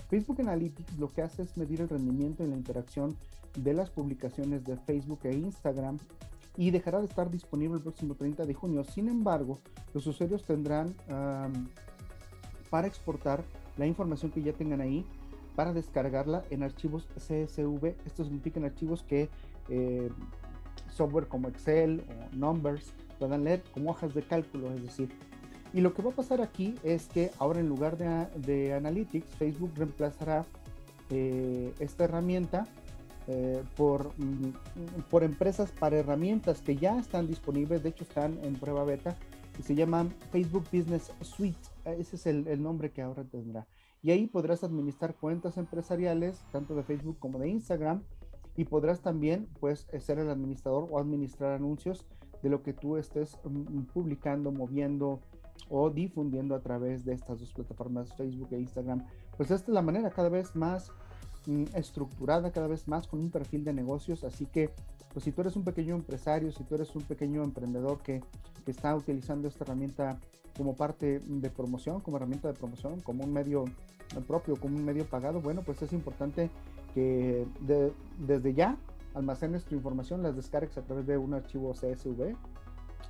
[0.09, 3.15] Facebook Analytics lo que hace es medir el rendimiento y la interacción
[3.57, 5.97] de las publicaciones de Facebook e Instagram
[6.57, 8.83] y dejará de estar disponible el próximo 30 de junio.
[8.83, 9.59] Sin embargo,
[9.93, 10.93] los usuarios tendrán
[12.69, 13.43] para exportar
[13.77, 15.05] la información que ya tengan ahí
[15.55, 17.95] para descargarla en archivos CSV.
[18.05, 19.29] Esto significa en archivos que
[19.69, 20.09] eh,
[20.89, 25.09] software como Excel o Numbers puedan leer como hojas de cálculo, es decir.
[25.73, 29.71] Y lo que va a pasar aquí es que ahora en lugar de, Analytics, Facebook
[29.75, 30.45] reemplazará
[31.09, 32.67] eh, esta herramienta
[33.27, 34.53] eh, por, mm,
[35.09, 39.15] por empresas para herramientas que ya están disponibles, de hecho están en prueba beta,
[39.59, 41.59] y se llaman Facebook Business Suite.
[41.85, 43.67] Ese es el, nombre que ahora tendrá.
[44.01, 48.01] Y ahí podrás administrar cuentas empresariales, tanto de Facebook como de Instagram,
[48.57, 52.05] y podrás también pues ser el administrador o administrar anuncios
[52.41, 55.19] de lo que tú estés mm, publicando, moviendo
[55.69, 59.05] o difundiendo a través de estas dos plataformas, Facebook e Instagram.
[59.37, 60.91] Pues esta es la manera cada vez más
[61.73, 64.69] estructurada cada vez más con un perfil de negocios, así que
[65.13, 68.23] pues si tú eres un pequeño empresario, si tú eres un pequeño emprendedor que,
[68.63, 70.19] que está utilizando esta herramienta
[70.55, 73.65] como parte de promoción, como herramienta de promoción, como un medio
[74.27, 76.49] propio, como un medio pagado, bueno, pues es importante
[76.93, 77.45] que
[78.19, 78.77] desde ya
[79.13, 82.35] almacenes tu información, las descargues a través de un archivo CSV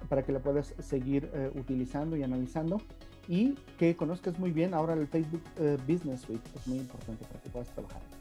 [0.09, 2.81] para que la puedas seguir eh, utilizando y analizando
[3.27, 7.39] y que conozcas muy bien ahora el Facebook eh, Business Suite, es muy importante para
[7.41, 8.20] que puedas trabajar.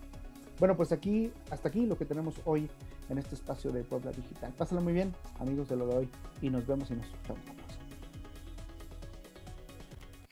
[0.60, 2.68] Bueno, pues aquí, hasta aquí lo que tenemos hoy
[3.08, 4.52] en este espacio de Puebla Digital.
[4.52, 6.10] Pásala muy bien, amigos de lo de hoy,
[6.42, 7.40] y nos vemos y nos escuchamos.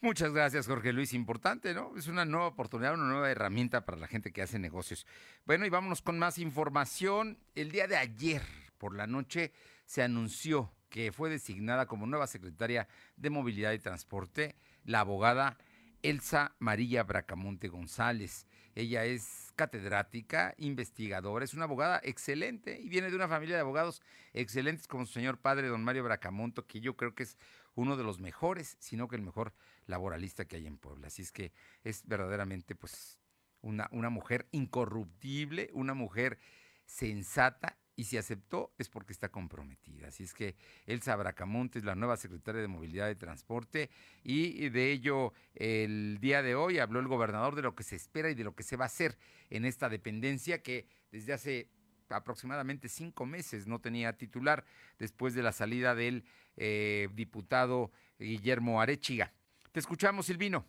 [0.02, 1.14] Muchas gracias, Jorge Luis.
[1.14, 1.96] Importante, ¿no?
[1.96, 5.06] Es una nueva oportunidad, una nueva herramienta para la gente que hace negocios.
[5.46, 7.38] Bueno, y vámonos con más información.
[7.54, 8.42] El día de ayer,
[8.76, 9.50] por la noche,
[9.86, 12.86] se anunció que fue designada como nueva secretaria
[13.16, 15.56] de Movilidad y Transporte la abogada
[16.02, 18.46] Elsa María Bracamonte González.
[18.74, 24.00] Ella es catedrática, investigadora, es una abogada excelente y viene de una familia de abogados
[24.32, 27.36] excelentes como su señor padre, don Mario Bracamonto, que yo creo que es
[27.74, 29.52] uno de los mejores, sino que el mejor
[29.86, 31.08] laboralista que hay en Puebla.
[31.08, 33.18] Así es que es verdaderamente pues
[33.60, 36.38] una, una mujer incorruptible, una mujer
[36.86, 40.06] sensata y si aceptó es porque está comprometida.
[40.06, 40.54] Así es que
[40.86, 43.90] Elsa Bracamonte es la nueva secretaria de Movilidad y Transporte
[44.22, 48.30] y de ello el día de hoy habló el gobernador de lo que se espera
[48.30, 49.18] y de lo que se va a hacer
[49.50, 51.70] en esta dependencia que desde hace
[52.08, 54.64] aproximadamente cinco meses no tenía titular
[55.00, 56.24] después de la salida del
[56.56, 59.32] eh, diputado Guillermo Arechiga.
[59.72, 60.64] Te escuchamos, Silvino.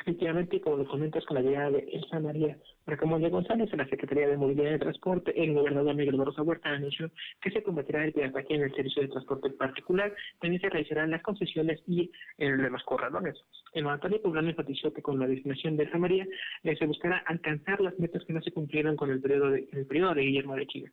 [0.00, 4.28] Efectivamente, como lo comentas con la llegada de Elsa María Racamonde González en la Secretaría
[4.28, 7.10] de Movilidad y Transporte, el gobernador Miguel Barroso Huerta anunció
[7.42, 11.22] que se convertirá el aquí en el servicio de transporte particular, también se realizarán las
[11.22, 13.36] concesiones y el de los corredores.
[13.74, 16.26] En Antonio Poblano enfatizó que con la designación de Elsa María
[16.64, 19.86] eh, se buscará alcanzar las metas que no se cumplieron con el periodo de, el
[19.86, 20.92] periodo de Guillermo de Chile.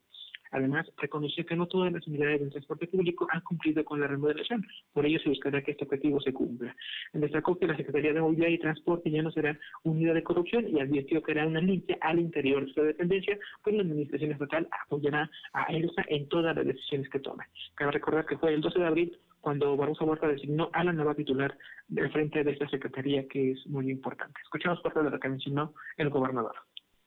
[0.51, 4.65] Además, reconoció que no todas las unidades del transporte público han cumplido con la remodelación,
[4.93, 6.75] por ello se buscará que este objetivo se cumpla.
[7.13, 10.79] Destacó que la Secretaría de Movilidad y Transporte ya no será unidad de corrupción y
[10.79, 15.29] advirtió que hará una limpia al interior de su dependencia, pues la Administración Estatal apoyará
[15.53, 17.45] a ELSA en todas las decisiones que tome.
[17.75, 21.15] Cabe recordar que fue el 12 de abril cuando Barroso Huerta designó a la nueva
[21.15, 21.57] titular
[21.87, 24.39] del frente de esta Secretaría, que es muy importante.
[24.43, 26.55] Escuchamos parte de lo que mencionó el gobernador.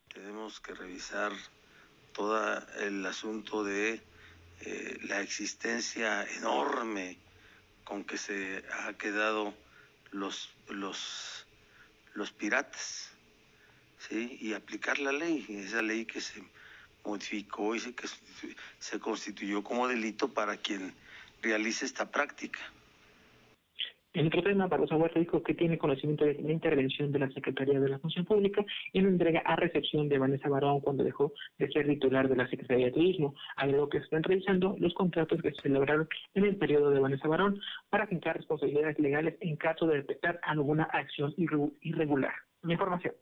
[0.08, 1.32] Tenemos que revisar
[2.20, 3.98] todo el asunto de
[4.60, 7.16] eh, la existencia enorme
[7.82, 9.54] con que se ha quedado
[10.10, 11.46] los, los,
[12.12, 13.08] los piratas,
[14.06, 14.36] ¿sí?
[14.38, 16.44] y aplicar la ley, esa ley que se
[17.06, 18.06] modificó y se, que
[18.78, 20.94] se constituyó como delito para quien
[21.40, 22.60] realice esta práctica.
[24.12, 27.78] En otro tema, Barroso Huerta dijo que tiene conocimiento de la intervención de la Secretaría
[27.78, 31.70] de la Función Pública en una entrega a recepción de Vanessa Barón cuando dejó de
[31.70, 35.62] ser titular de la Secretaría de Turismo, algo que están revisando los contratos que se
[35.62, 40.40] celebraron en el periodo de Vanessa Barón para fincar responsabilidades legales en caso de detectar
[40.42, 42.34] alguna acción irregular.
[42.62, 43.14] La información.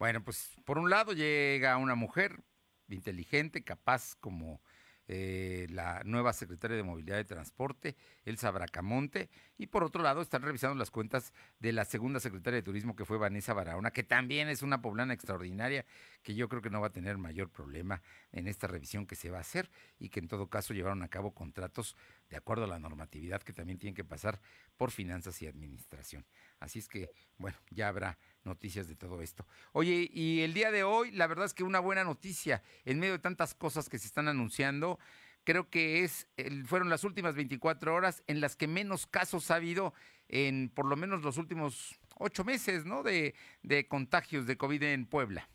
[0.00, 2.40] Bueno, pues por un lado llega una mujer
[2.88, 4.60] inteligente, capaz como
[5.06, 10.42] eh, la nueva secretaria de Movilidad y Transporte, Elsa Bracamonte, y por otro lado están
[10.42, 14.48] revisando las cuentas de la segunda secretaria de Turismo que fue Vanessa Barahona, que también
[14.48, 15.84] es una poblana extraordinaria,
[16.22, 19.30] que yo creo que no va a tener mayor problema en esta revisión que se
[19.30, 21.96] va a hacer y que en todo caso llevaron a cabo contratos
[22.30, 24.40] de acuerdo a la normatividad que también tienen que pasar
[24.76, 26.24] por finanzas y administración.
[26.60, 29.46] Así es que, bueno, ya habrá noticias de todo esto.
[29.72, 33.14] Oye, y el día de hoy, la verdad es que una buena noticia, en medio
[33.14, 34.98] de tantas cosas que se están anunciando,
[35.44, 36.26] creo que es
[36.66, 39.94] fueron las últimas 24 horas en las que menos casos ha habido
[40.28, 43.02] en por lo menos los últimos ocho meses, ¿no?
[43.02, 45.48] De, de contagios de COVID en Puebla.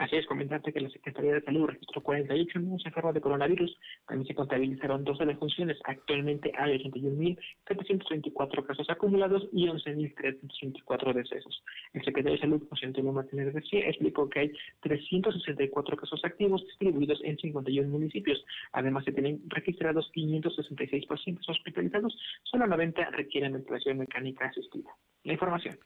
[0.00, 3.78] Así es, comentarte que la Secretaría de Salud registró 48 nuevos enfermos de coronavirus.
[4.08, 5.76] También se contabilizaron 12 defunciones.
[5.84, 11.62] Actualmente hay 81.724 casos acumulados y 11.324 decesos.
[11.92, 17.36] El secretario de Salud, José Antonio Martínez explicó que hay 364 casos activos distribuidos en
[17.36, 18.42] 51 municipios.
[18.72, 22.18] Además, se tienen registrados 566 pacientes hospitalizados.
[22.44, 24.96] Solo 90 requieren ventilación mecánica asistida.
[25.24, 25.78] La información.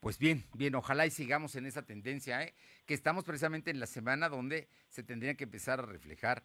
[0.00, 2.54] Pues bien, bien, ojalá y sigamos en esa tendencia, ¿eh?
[2.86, 6.42] que estamos precisamente en la semana donde se tendrían que empezar a reflejar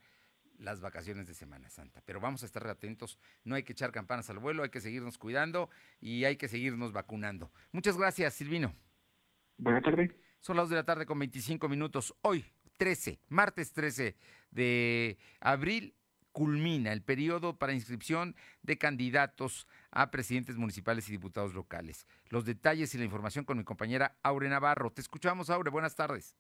[0.58, 2.02] las vacaciones de Semana Santa.
[2.06, 5.18] Pero vamos a estar atentos, no hay que echar campanas al vuelo, hay que seguirnos
[5.18, 5.70] cuidando
[6.02, 7.52] y hay que seguirnos vacunando.
[7.72, 8.76] Muchas gracias, Silvino.
[9.58, 10.12] Buenas tardes.
[10.42, 12.14] Son las 2 de la tarde con 25 minutos.
[12.22, 12.46] Hoy,
[12.78, 14.18] 13, martes 13
[14.52, 15.96] de abril,
[16.36, 22.06] culmina el periodo para inscripción de candidatos a presidentes municipales y diputados locales.
[22.28, 24.92] Los detalles y la información con mi compañera Aure Navarro.
[24.92, 25.72] Te escuchamos, Aure.
[25.72, 26.36] Buenas tardes.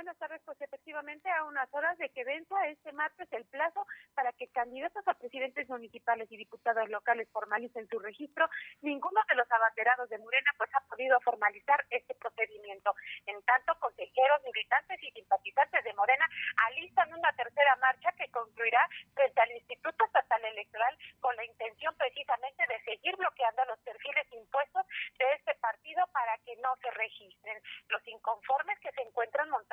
[0.00, 4.32] Buenas tardes, pues efectivamente a unas horas de que venza este martes el plazo para
[4.32, 8.48] que candidatos a presidentes municipales y diputados locales formalicen su registro,
[8.80, 12.94] ninguno de los abanderados de Morena pues ha podido formalizar este procedimiento.
[13.26, 16.26] En tanto, consejeros, militantes y simpatizantes de Morena
[16.68, 18.80] alistan una tercera marcha que concluirá
[19.12, 24.86] frente al Instituto Estatal Electoral con la intención precisamente de seguir bloqueando los perfiles impuestos
[25.18, 27.60] de este partido para que no se registren.
[27.88, 29.69] Los inconformes que se encuentran montando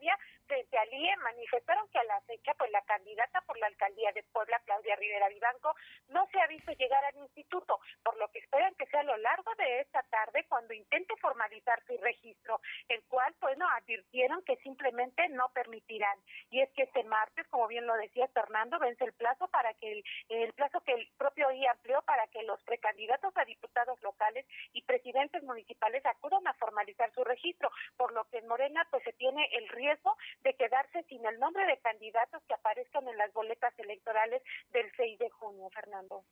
[0.00, 4.10] guardia frente al IE manifestaron que a la fecha pues la candidata por la alcaldía
[4.12, 5.76] de Puebla, Claudia Rivera Vivanco,
[6.08, 9.16] no se ha visto llegar al instituto, por lo que esperan que sea a lo
[9.18, 14.56] largo de esta tarde cuando intente formalizar su registro, el cual pues no advirtieron que
[14.56, 16.18] simplemente no permitirán.
[16.50, 19.92] Y es que este martes, como bien lo decía Fernando, vence el plazo para que
[19.92, 24.44] el, el plazo que el propio IE amplió para que los precandidatos a diputados locales
[24.72, 29.12] y presidentes municipales acudan a formalizar su registro, por lo que en Morena pues se
[29.12, 33.78] tiene el riesgo de quedarse sin el nombre de candidatos que aparezcan en las boletas
[33.78, 36.24] electorales del 6 de junio, Fernando.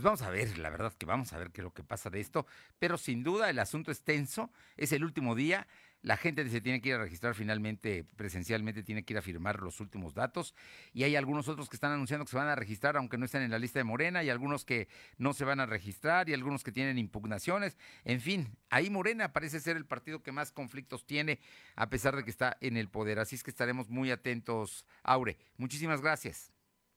[0.00, 2.08] Pues vamos a ver, la verdad que vamos a ver qué es lo que pasa
[2.08, 2.46] de esto,
[2.78, 5.66] pero sin duda el asunto es tenso, es el último día,
[6.00, 9.60] la gente se tiene que ir a registrar finalmente, presencialmente tiene que ir a firmar
[9.60, 10.54] los últimos datos
[10.94, 13.42] y hay algunos otros que están anunciando que se van a registrar aunque no estén
[13.42, 16.64] en la lista de Morena y algunos que no se van a registrar y algunos
[16.64, 17.76] que tienen impugnaciones.
[18.04, 21.40] En fin, ahí Morena parece ser el partido que más conflictos tiene
[21.76, 23.18] a pesar de que está en el poder.
[23.18, 25.36] Así es que estaremos muy atentos, Aure.
[25.58, 26.54] Muchísimas gracias.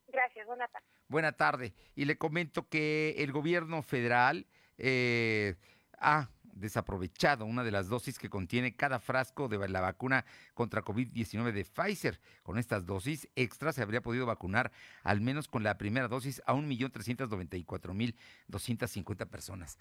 [0.08, 0.70] Gracias, buena.
[1.14, 1.74] Buena tarde.
[1.96, 4.48] Y le comento que el gobierno federal
[4.80, 5.54] eh,
[6.00, 11.52] ha desaprovechado una de las dosis que contiene cada frasco de la vacuna contra COVID-19
[11.52, 12.20] de Pfizer.
[12.42, 14.72] Con estas dosis extras se habría podido vacunar
[15.04, 19.78] al menos con la primera dosis a 1.394.250 personas.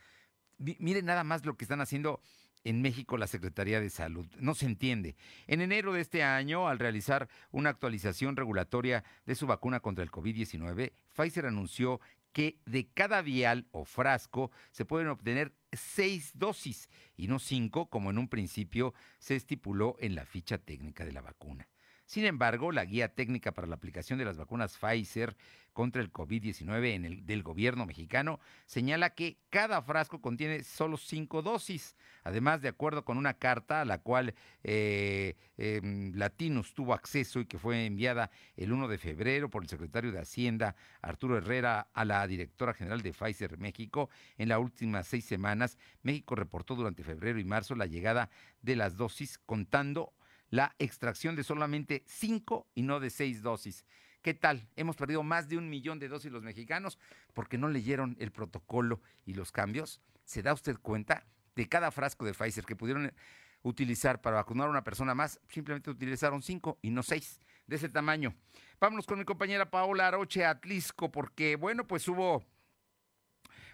[0.58, 2.20] Miren nada más lo que están haciendo
[2.64, 4.26] en México la Secretaría de Salud.
[4.38, 5.16] No se entiende.
[5.46, 10.10] En enero de este año, al realizar una actualización regulatoria de su vacuna contra el
[10.10, 12.00] COVID-19, Pfizer anunció
[12.32, 18.10] que de cada vial o frasco se pueden obtener seis dosis y no cinco como
[18.10, 21.68] en un principio se estipuló en la ficha técnica de la vacuna.
[22.12, 25.34] Sin embargo, la guía técnica para la aplicación de las vacunas Pfizer
[25.72, 31.40] contra el COVID-19 en el, del gobierno mexicano señala que cada frasco contiene solo cinco
[31.40, 31.96] dosis.
[32.22, 37.46] Además, de acuerdo con una carta a la cual eh, em, Latinos tuvo acceso y
[37.46, 42.04] que fue enviada el 1 de febrero por el secretario de Hacienda, Arturo Herrera, a
[42.04, 47.40] la directora general de Pfizer México, en las últimas seis semanas, México reportó durante febrero
[47.40, 48.28] y marzo la llegada
[48.60, 50.12] de las dosis contando
[50.52, 53.86] la extracción de solamente cinco y no de seis dosis.
[54.20, 54.68] ¿Qué tal?
[54.76, 56.98] Hemos perdido más de un millón de dosis los mexicanos
[57.32, 60.02] porque no leyeron el protocolo y los cambios.
[60.24, 61.24] ¿Se da usted cuenta
[61.56, 63.14] de cada frasco de Pfizer que pudieron
[63.62, 65.40] utilizar para vacunar a una persona más?
[65.48, 68.34] Simplemente utilizaron cinco y no seis de ese tamaño.
[68.78, 72.44] Vámonos con mi compañera Paola Aroche Atlisco porque, bueno, pues hubo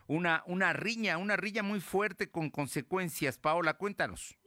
[0.06, 3.36] una, una riña, una riña muy fuerte con consecuencias.
[3.36, 4.38] Paola, cuéntanos.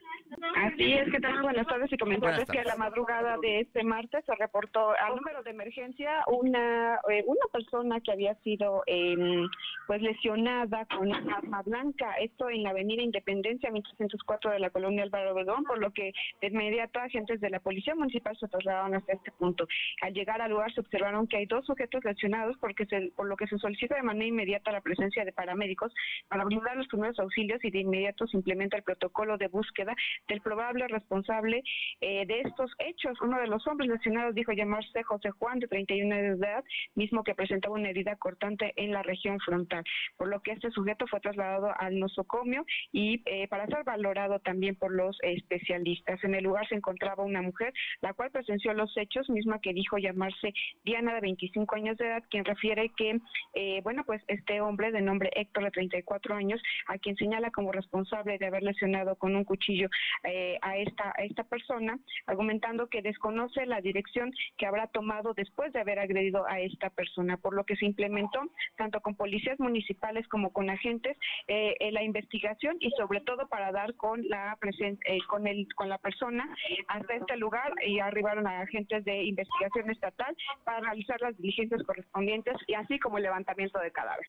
[0.62, 1.42] Así es, que tal?
[1.42, 5.42] Buenas tardes y comentarles que a la madrugada de este martes se reportó al número
[5.42, 9.48] de emergencia una eh, una persona que había sido em,
[9.88, 15.02] pues lesionada con una arma blanca, esto en la avenida Independencia 1304 de la colonia
[15.02, 19.14] Álvaro Obregón, por lo que de inmediato agentes de la Policía Municipal se trasladaron hasta
[19.14, 19.68] este punto.
[20.02, 23.36] Al llegar al lugar se observaron que hay dos sujetos lesionados porque se, por lo
[23.36, 25.92] que se solicita de manera inmediata la presencia de paramédicos
[26.28, 29.96] para brindar los primeros auxilios y de inmediato se implementa el protocolo de búsqueda
[30.28, 31.64] del probable responsable
[32.02, 33.18] eh, de estos hechos.
[33.22, 36.64] Uno de los hombres lesionados dijo llamarse José Juan, de 31 años de edad,
[36.96, 39.86] mismo que presentaba una herida cortante en la región frontal,
[40.18, 44.76] por lo que este sujeto fue trasladado al nosocomio y eh, para ser valorado también
[44.76, 46.22] por los especialistas.
[46.22, 50.00] En el lugar se encontraba una mujer, la cual presenció los hechos, misma que dijo
[50.00, 50.52] llamarse
[50.84, 53.20] Diana, de 25 años de edad, quien refiere que,
[53.54, 57.72] eh, bueno, pues este hombre de nombre Héctor, de 34 años, a quien señala como
[57.72, 59.88] responsable de haber lesionado con un cuchillo
[60.24, 65.74] eh, a, esta, a esta persona, argumentando que desconoce la dirección que habrá tomado después
[65.74, 68.40] de haber agredido a esta persona, por lo que se implementó
[68.78, 73.72] tanto con policías municipales como con agentes eh, en la investigación y sobre todo para
[73.72, 76.48] dar con la eh, con el con la persona
[76.88, 82.56] hasta este lugar y arribaron a agentes de investigación estatal para realizar las diligencias correspondientes
[82.68, 84.28] y así como el levantamiento de cadáver.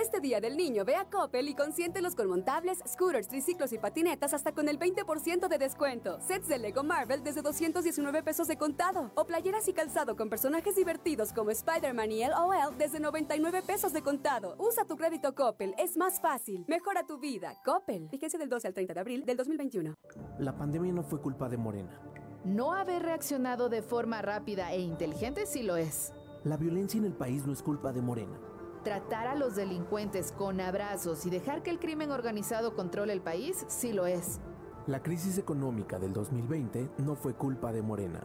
[0.00, 4.32] Este Día del Niño ve a Coppel y consiéntelos con montables, scooters, triciclos y patinetas
[4.32, 6.20] hasta con el 20% de descuento.
[6.20, 9.10] Sets de Lego Marvel desde 219 pesos de contado.
[9.16, 14.02] O playeras y calzado con personajes divertidos como Spider-Man y LOL desde 99 pesos de
[14.02, 14.54] contado.
[14.58, 16.64] Usa tu crédito Coppel, es más fácil.
[16.68, 17.56] Mejora tu vida.
[17.64, 18.08] Coppel.
[18.08, 19.94] Fíjense del 12 al 30 de abril del 2021.
[20.38, 22.00] La pandemia no fue culpa de Morena.
[22.44, 26.12] No haber reaccionado de forma rápida e inteligente sí lo es.
[26.44, 28.38] La violencia en el país no es culpa de Morena.
[28.88, 33.66] Tratar a los delincuentes con abrazos y dejar que el crimen organizado controle el país
[33.68, 34.40] sí lo es.
[34.86, 38.22] La crisis económica del 2020 no fue culpa de Morena.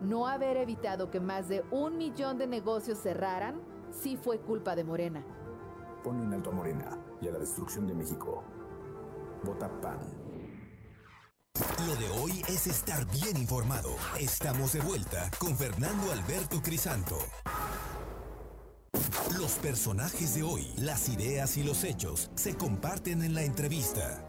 [0.00, 4.84] No haber evitado que más de un millón de negocios cerraran sí fue culpa de
[4.84, 5.22] Morena.
[6.02, 8.42] Pone un alto a Morena y a la destrucción de México.
[9.44, 9.98] Vota PAN.
[11.86, 13.90] Lo de hoy es estar bien informado.
[14.18, 17.18] Estamos de vuelta con Fernando Alberto Crisanto.
[19.38, 24.26] Los personajes de hoy, las ideas y los hechos se comparten en la entrevista.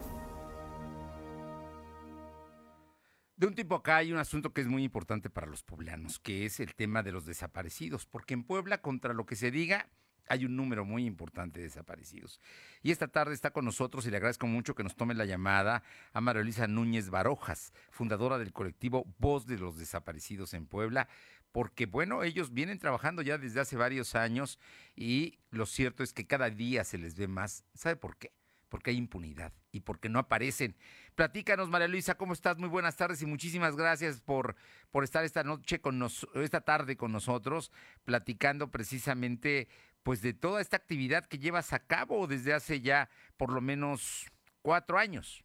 [3.36, 6.46] De un tiempo acá hay un asunto que es muy importante para los poblanos, que
[6.46, 9.90] es el tema de los desaparecidos, porque en Puebla, contra lo que se diga,
[10.30, 12.40] hay un número muy importante de desaparecidos.
[12.84, 15.84] Y esta tarde está con nosotros y le agradezco mucho que nos tome la llamada
[16.14, 21.10] a María Núñez Barojas, fundadora del colectivo Voz de los Desaparecidos en Puebla,
[21.52, 24.60] porque bueno, ellos vienen trabajando ya desde hace varios años
[24.96, 27.66] y lo cierto es que cada día se les ve más.
[27.74, 28.32] ¿Sabe por qué?
[28.70, 30.76] Porque hay impunidad y porque no aparecen.
[31.16, 32.58] Platícanos, María Luisa, ¿cómo estás?
[32.58, 34.56] Muy buenas tardes y muchísimas gracias por,
[34.92, 37.72] por estar esta noche con nos, esta tarde con nosotros,
[38.06, 39.68] platicando precisamente
[40.04, 44.28] pues de toda esta actividad que llevas a cabo desde hace ya por lo menos
[44.62, 45.44] cuatro años.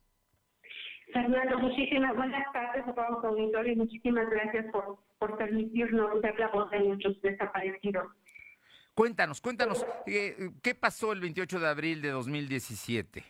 [1.14, 6.36] Fernando, muchísimas buenas tardes a todos los auditores y muchísimas gracias por, por permitirnos ser
[6.40, 8.08] la voz de nuestros desaparecidos.
[8.94, 13.22] Cuéntanos, cuéntanos, eh, ¿qué pasó el 28 de abril de 2017?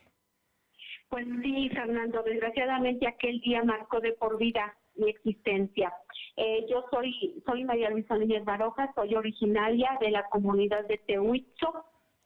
[1.11, 5.93] Pues sí, Fernando, desgraciadamente aquel día marcó de por vida mi existencia.
[6.37, 11.85] Eh, yo soy, soy María Luisa Núñez Baroja, soy originaria de la comunidad de Tehuizo,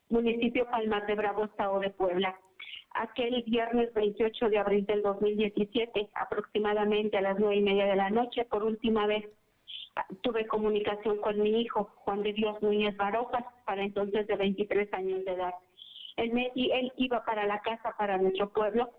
[0.09, 2.38] municipio Palmar de Bravo, Estado de Puebla.
[2.93, 8.11] Aquel viernes 28 de abril del 2017, aproximadamente a las nueve y media de la
[8.11, 9.24] noche, por última vez
[9.97, 14.93] ah, tuve comunicación con mi hijo, Juan de Dios Núñez Barojas, para entonces de 23
[14.95, 15.55] años de edad.
[16.16, 18.91] Él, me, él iba para la casa, para nuestro pueblo,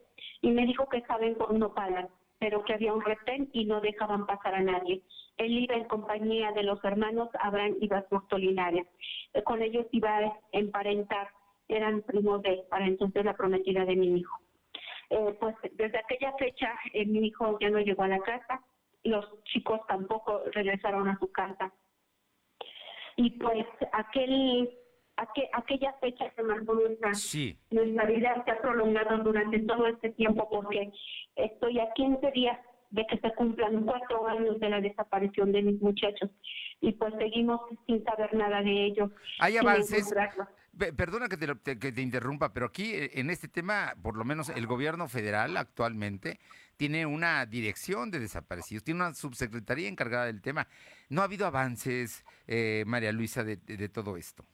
[0.42, 2.08] y me dijo que saben por no pagan
[2.40, 5.04] pero que había un retén y no dejaban pasar a nadie.
[5.38, 8.88] Él iba en compañía de los hermanos Abraham y Basmusto Linares.
[9.34, 11.30] Eh, con ellos iba a emparentar,
[11.70, 14.38] eran primos de, para entonces la prometida de mi hijo.
[15.10, 18.62] Eh, pues desde aquella fecha eh, mi hijo ya no llegó a la casa,
[19.04, 21.72] los chicos tampoco regresaron a su casa.
[23.16, 24.70] Y pues aquel
[25.54, 27.12] aquella fecha que marcó nuestra,
[27.72, 30.92] nuestra vida se ha prolongado durante todo este tiempo porque
[31.36, 32.58] estoy a 15 días
[32.92, 36.30] de que se cumplan cuatro años de la desaparición de mis muchachos
[36.82, 39.12] y pues seguimos sin saber nada de ellos.
[39.40, 40.14] Hay avances.
[40.78, 44.50] Perdona que te, que te interrumpa, pero aquí eh, en este tema, por lo menos
[44.50, 46.40] el gobierno federal actualmente
[46.78, 50.68] tiene una dirección de desaparecidos, tiene una subsecretaría encargada del tema.
[51.10, 54.46] ¿No ha habido avances, eh, María Luisa, de todo esto?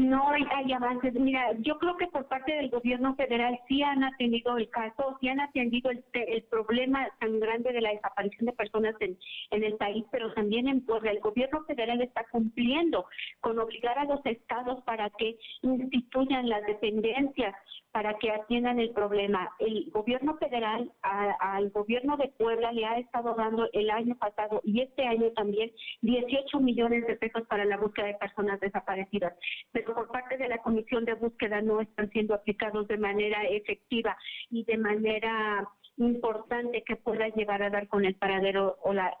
[0.00, 1.14] No hay, avances.
[1.14, 5.28] Mira, yo creo que por parte del gobierno federal sí han atendido el caso, sí
[5.28, 6.02] han atendido el,
[6.50, 9.16] problema tan grande de la desaparición de personas en,
[9.50, 11.10] el país, pero también en Puebla.
[11.10, 13.06] El gobierno federal está cumpliendo
[13.40, 17.54] con obligar a los estados para que instituyan las dependencias
[17.92, 19.50] para que atiendan el problema.
[19.58, 24.80] El gobierno federal al gobierno de Puebla le ha estado dando el año pasado y
[24.80, 25.70] este año también
[26.00, 29.34] 18 millones de pesos para la búsqueda de personas desaparecidas,
[29.82, 34.16] por parte de la Comisión de Búsqueda no están siendo aplicados de manera efectiva
[34.50, 39.16] y de manera importante que pueda llegar a dar con el paradero o la,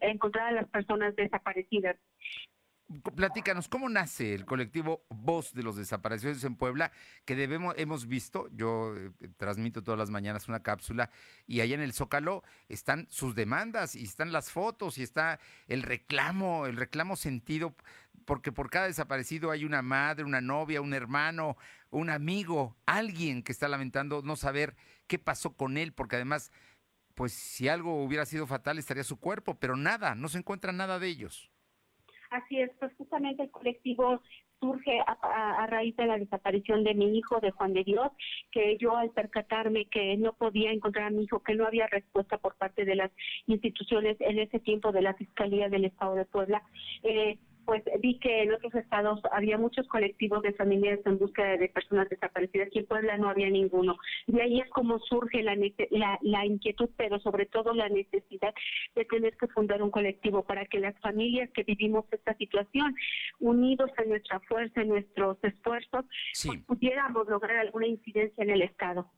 [0.00, 1.96] encontrar a las personas desaparecidas.
[3.16, 6.92] Platícanos, ¿cómo nace el colectivo Voz de los Desaparecidos en Puebla?
[7.24, 11.10] Que debemos, hemos visto, yo eh, transmito todas las mañanas una cápsula
[11.46, 15.82] y allá en el Zócalo están sus demandas y están las fotos y está el
[15.82, 17.74] reclamo, el reclamo sentido,
[18.26, 21.56] porque por cada desaparecido hay una madre, una novia, un hermano,
[21.88, 24.76] un amigo, alguien que está lamentando no saber
[25.06, 26.52] qué pasó con él, porque además,
[27.14, 30.98] pues si algo hubiera sido fatal estaría su cuerpo, pero nada, no se encuentra nada
[30.98, 31.50] de ellos.
[32.34, 34.20] Así es, pues justamente el colectivo
[34.58, 38.10] surge a, raíz de la desaparición de mi hijo, de Juan de Dios,
[38.50, 42.38] que yo al percatarme que no podía encontrar a mi hijo, que no había respuesta
[42.38, 43.12] por parte de las
[43.46, 46.60] instituciones en ese tiempo de la Fiscalía del Estado de Puebla,
[47.04, 51.68] eh, pues vi que en otros estados había muchos colectivos de familias en búsqueda de
[51.68, 53.96] personas desaparecidas y en Puebla no había ninguno.
[54.26, 55.56] De ahí es como surge la,
[56.20, 58.54] la, inquietud, pero sobre todo la necesidad
[58.94, 62.94] de tener que fundar un colectivo para que las familias que vivimos esta situación,
[63.40, 66.04] unidos a nuestra fuerza, en nuestros esfuerzos,
[66.44, 69.10] pues pudiéramos lograr alguna incidencia en el Estado.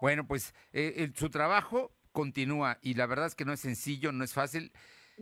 [0.00, 4.24] Bueno, pues eh, su trabajo continúa y la verdad es que no es sencillo, no
[4.24, 4.72] es fácil.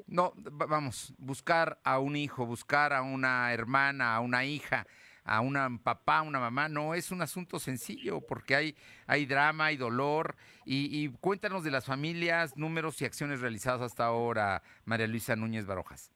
[0.07, 4.87] No, vamos, buscar a un hijo, buscar a una hermana, a una hija,
[5.25, 8.77] a un papá, a una mamá, no es un asunto sencillo porque hay,
[9.07, 10.37] hay drama, hay dolor.
[10.65, 15.67] Y, y cuéntanos de las familias, números y acciones realizadas hasta ahora, María Luisa Núñez
[15.67, 16.11] Barojas.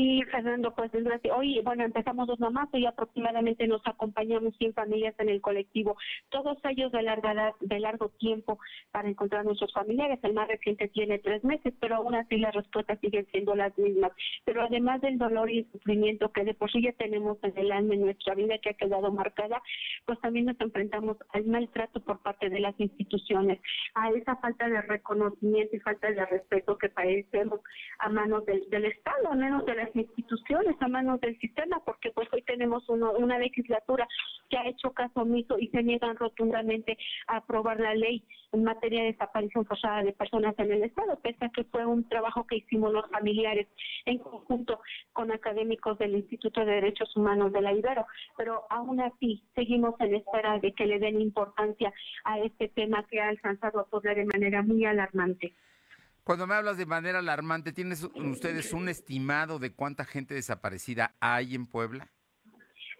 [0.00, 5.14] Sí, Fernando, pues desde hoy, bueno, empezamos dos mamás, y aproximadamente nos acompañamos 100 familias
[5.18, 5.98] en el colectivo,
[6.30, 8.58] todos ellos de larga de largo tiempo
[8.92, 10.18] para encontrar nuestros familiares.
[10.22, 14.12] El más reciente tiene tres meses, pero aún así las respuestas siguen siendo las mismas.
[14.46, 17.70] Pero además del dolor y el sufrimiento que de por sí ya tenemos en el
[17.70, 19.60] alma en nuestra vida que ha quedado marcada,
[20.06, 23.60] pues también nos enfrentamos al maltrato por parte de las instituciones,
[23.94, 27.60] a esa falta de reconocimiento y falta de respeto que padecemos
[27.98, 32.28] a manos del, del Estado, a menos de instituciones, a manos del sistema, porque pues
[32.32, 34.06] hoy tenemos una legislatura
[34.48, 39.02] que ha hecho caso omiso y se niegan rotundamente a aprobar la ley en materia
[39.02, 42.56] de desaparición forzada de personas en el Estado, pese a que fue un trabajo que
[42.56, 43.68] hicimos los familiares
[44.06, 44.80] en conjunto
[45.12, 50.16] con académicos del Instituto de Derechos Humanos de la Ibero, pero aún así seguimos en
[50.16, 51.92] espera de que le den importancia
[52.24, 55.52] a este tema que ha alcanzado a de manera muy alarmante.
[56.24, 61.54] Cuando me hablas de manera alarmante, ¿tienen ustedes un estimado de cuánta gente desaparecida hay
[61.54, 62.08] en Puebla?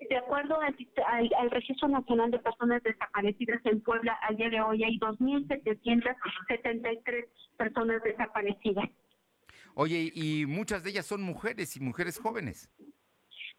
[0.09, 4.99] De acuerdo al, Registro Nacional de Personas Desaparecidas en Puebla, al día de hoy hay
[4.99, 7.27] 2.773
[7.59, 8.89] personas desaparecidas.
[9.75, 12.71] Oye, y muchas de ellas son mujeres y mujeres jóvenes.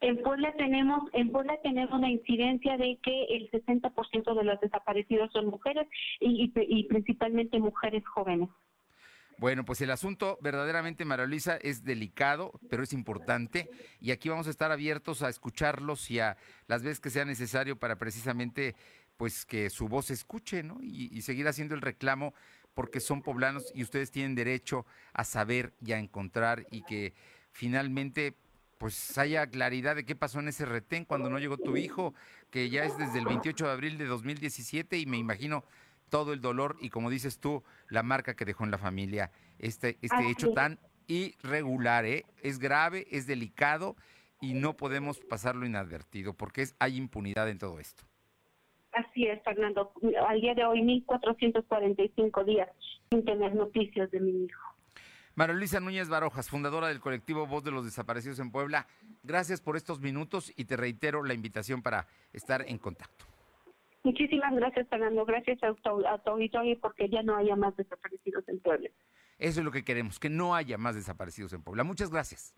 [0.02, 5.32] En Puebla tenemos, en Puebla tenemos la incidencia de que el 60% de los desaparecidos
[5.32, 5.88] son mujeres
[6.20, 8.50] y principalmente mujeres jóvenes.
[9.42, 13.72] Bueno, pues el asunto verdaderamente, María Luisa, es delicado, pero es importante.
[14.00, 16.38] Y aquí vamos a estar abiertos a escucharlos y a
[16.68, 18.76] las veces que sea necesario para precisamente
[19.18, 20.78] pues que su voz se escuche, ¿no?
[20.84, 22.36] Y, y seguir haciendo el reclamo
[22.76, 27.16] porque son poblanos y ustedes tienen derecho a saber y a encontrar y que
[27.52, 28.38] finalmente
[28.78, 32.14] pues haya claridad de qué pasó en ese retén cuando no llegó tu hijo,
[32.52, 35.64] que ya es desde el 28 de abril de 2017 y me imagino
[36.12, 39.98] todo el dolor y como dices tú, la marca que dejó en la familia este,
[40.02, 42.26] este hecho tan irregular, ¿eh?
[42.44, 43.96] Es grave, es delicado
[44.40, 48.04] y no podemos pasarlo inadvertido porque es, hay impunidad en todo esto.
[48.92, 49.94] Así es, Fernando.
[50.28, 52.70] Al día de hoy, 1.445 días
[53.10, 54.62] sin tener noticias de mi hijo.
[55.34, 58.88] María Luisa Núñez Barojas, fundadora del colectivo Voz de los Desaparecidos en Puebla,
[59.24, 63.31] gracias por estos minutos y te reitero la invitación para estar en contacto.
[64.04, 65.26] Muchísimas gracias, Fernando.
[65.26, 68.90] Gracias a tu, a auditorio porque ya no haya más desaparecidos en Puebla.
[69.38, 71.84] Eso es lo que queremos, que no haya más desaparecidos en Puebla.
[71.84, 72.54] Muchas gracias.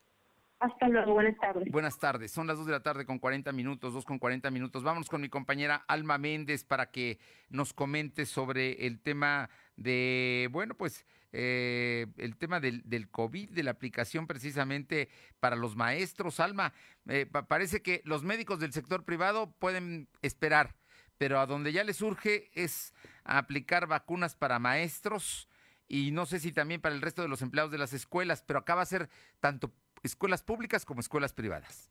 [0.60, 1.70] Hasta luego, buenas tardes.
[1.70, 4.82] Buenas tardes, son las 2 de la tarde con 40 minutos, 2 con 40 minutos.
[4.82, 7.20] Vamos con mi compañera Alma Méndez para que
[7.50, 13.64] nos comente sobre el tema de, bueno, pues eh, el tema del, del, COVID, de
[13.64, 15.10] la aplicación precisamente
[15.41, 16.39] para los maestros.
[16.39, 16.72] Alma,
[17.10, 20.76] eh, parece que los médicos del sector privado pueden esperar
[21.24, 22.93] pero a donde ya les surge es
[23.24, 25.47] aplicar vacunas para maestros
[25.88, 28.59] y no sé si también para el resto de los empleados de las escuelas, pero
[28.59, 29.09] acá va a ser
[29.39, 29.71] tanto
[30.03, 31.89] escuelas públicas como escuelas privadas.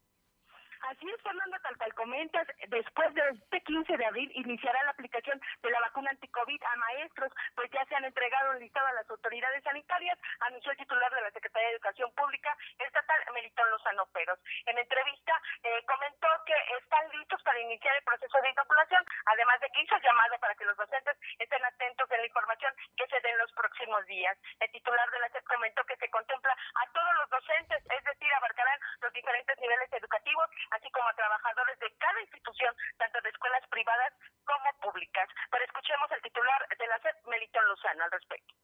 [0.83, 5.41] Así es, Fernando, tal cual comentas, después de este 15 de abril iniciará la aplicación
[5.63, 9.09] de la vacuna anticovid a maestros, pues ya se han entregado el listado a las
[9.09, 14.41] autoridades sanitarias, anunció el titular de la Secretaría de Educación Pública Estatal, Melitón Lozano Peros.
[14.67, 15.33] En entrevista
[15.63, 19.97] eh, comentó que están listos para iniciar el proceso de inoculación, además de que hizo
[20.03, 23.53] llamado para que los docentes estén atentos en la información que se dé en los
[23.53, 24.37] próximos días.
[24.59, 28.35] El titular de la SED comentó que se contempla a todos los docentes, es decir,
[28.35, 33.63] abarcarán los diferentes niveles educativos, así como a trabajadores de cada institución, tanto de escuelas
[33.71, 34.13] privadas
[34.45, 35.29] como públicas.
[35.51, 38.55] Pero escuchemos al titular de la SED, Melitón Lozano, al respecto.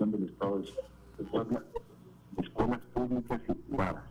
[0.00, 4.04] del Estado de escuelas públicas y privadas.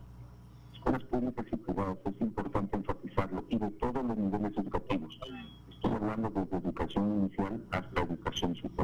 [0.72, 5.18] Escuelas públicas y privadas, es importante enfatizarlo, y de todos los niveles educativos.
[5.68, 8.79] Estoy hablando desde educación inicial hasta educación superior.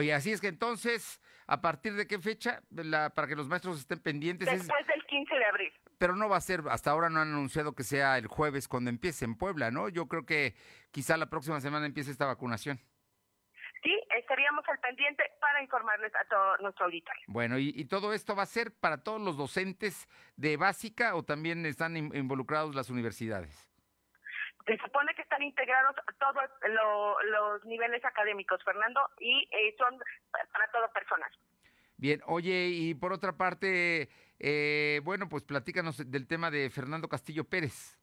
[0.00, 3.80] Oye, así es que entonces, ¿a partir de qué fecha la, para que los maestros
[3.80, 4.50] estén pendientes?
[4.50, 5.72] Después del 15 de abril.
[5.98, 8.88] Pero no va a ser, hasta ahora no han anunciado que sea el jueves cuando
[8.88, 9.90] empiece en Puebla, ¿no?
[9.90, 10.54] Yo creo que
[10.90, 12.80] quizá la próxima semana empiece esta vacunación.
[13.82, 17.22] Sí, estaríamos al pendiente para informarles a todo nuestro auditorio.
[17.26, 21.24] Bueno, ¿y, y todo esto va a ser para todos los docentes de básica o
[21.24, 23.69] también están involucrados las universidades?
[24.70, 29.98] Se supone que están integrados todos lo, los niveles académicos, Fernando, y eh, son
[30.52, 31.30] para todo personal.
[31.96, 34.08] Bien, oye, y por otra parte,
[34.38, 37.98] eh, bueno, pues platícanos del tema de Fernando Castillo Pérez.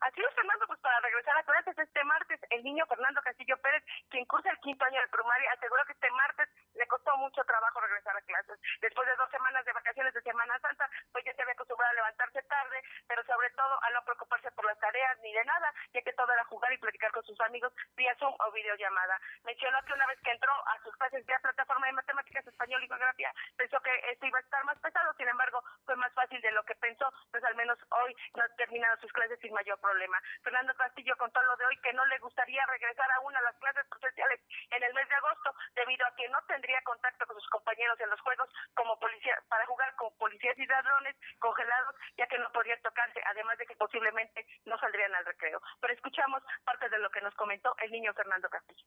[0.00, 3.82] Así es, Fernando, pues para regresar a clases este martes, el niño Fernando Castillo Pérez,
[4.10, 7.80] quien cursa el quinto año de primaria, aseguró que este martes le costó mucho trabajo
[7.80, 8.58] regresar a clases.
[8.80, 11.94] Después de dos semanas de vacaciones de Semana Santa, pues ya se había acostumbrado a
[11.94, 16.02] levantarse tarde, pero sobre todo a no preocuparse por las tareas ni de nada, ya
[16.02, 19.20] que todo era jugar y platicar con sus amigos vía Zoom o videollamada.
[19.44, 22.88] Mencionó que una vez que entró a sus clases vía plataforma de matemáticas, español y
[22.88, 26.52] geografía, pensó que esto iba a estar más pesado, sin embargo, fue más fácil de
[26.52, 30.20] lo que pensó, pues al menos hoy no ha terminado sus clases sin mayor problema.
[30.42, 33.86] Fernando Castillo contó lo de hoy que no le gustaría regresar aún a las clases
[33.88, 37.98] presenciales en el mes de agosto, debido a que no tendría contacto con sus compañeros
[38.00, 42.50] en los juegos como policía, para jugar con policías y ladrones congelados, ya que no
[42.52, 45.60] podría tocarse, además de que posiblemente no saldrían al recreo.
[45.80, 48.86] Pero escuchamos parte de lo que nos comentó el niño Fernando Castillo.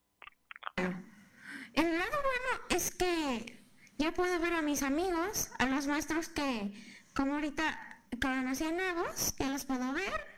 [1.76, 3.68] El lado bueno es que
[3.98, 6.72] ya puedo ver a mis amigos, a los maestros que,
[7.16, 7.64] como ahorita
[8.22, 10.38] conocía nuevos, ya los puedo ver.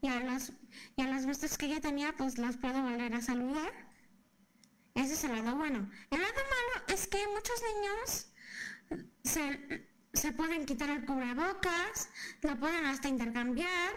[0.00, 0.50] Y a, los,
[0.96, 3.91] y a los maestros que ya tenía, pues los puedo volver a saludar.
[4.94, 5.90] Ese es el lado bueno.
[6.10, 8.32] El lado malo es que muchos niños
[9.24, 12.10] se, se pueden quitar el cubrebocas,
[12.42, 13.94] lo pueden hasta intercambiar,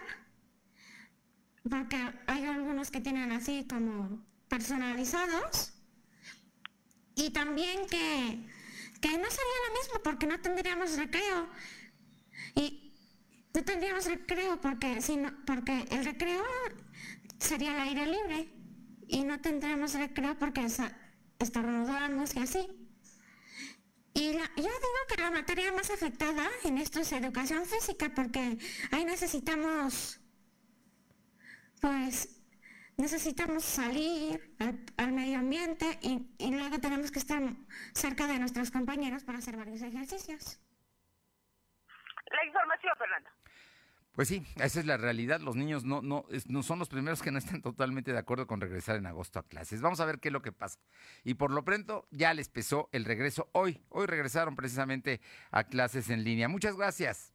[1.68, 5.72] porque hay algunos que tienen así como personalizados.
[7.14, 8.46] Y también que,
[9.00, 11.48] que no sería lo mismo porque no tendríamos recreo.
[12.54, 12.94] Y,
[13.54, 16.44] no tendríamos recreo porque, si porque el recreo
[17.38, 18.55] sería el aire libre
[19.08, 20.66] y no tendremos recreo porque
[21.38, 22.86] estornudamos y así.
[24.14, 28.56] Y yo digo que la materia más afectada en esto es educación física, porque
[28.90, 30.18] ahí necesitamos,
[31.82, 32.42] pues,
[32.96, 34.56] necesitamos salir
[34.96, 37.42] al, medio ambiente y, y, luego tenemos que estar
[37.92, 40.60] cerca de nuestros compañeros para hacer varios ejercicios.
[42.30, 43.35] La información, Fernando.
[44.16, 45.40] Pues sí, esa es la realidad.
[45.40, 48.62] Los niños no, no, no son los primeros que no están totalmente de acuerdo con
[48.62, 49.82] regresar en agosto a clases.
[49.82, 50.80] Vamos a ver qué es lo que pasa.
[51.22, 53.84] Y por lo pronto ya les pesó el regreso hoy.
[53.90, 56.48] Hoy regresaron precisamente a clases en línea.
[56.48, 57.34] Muchas gracias.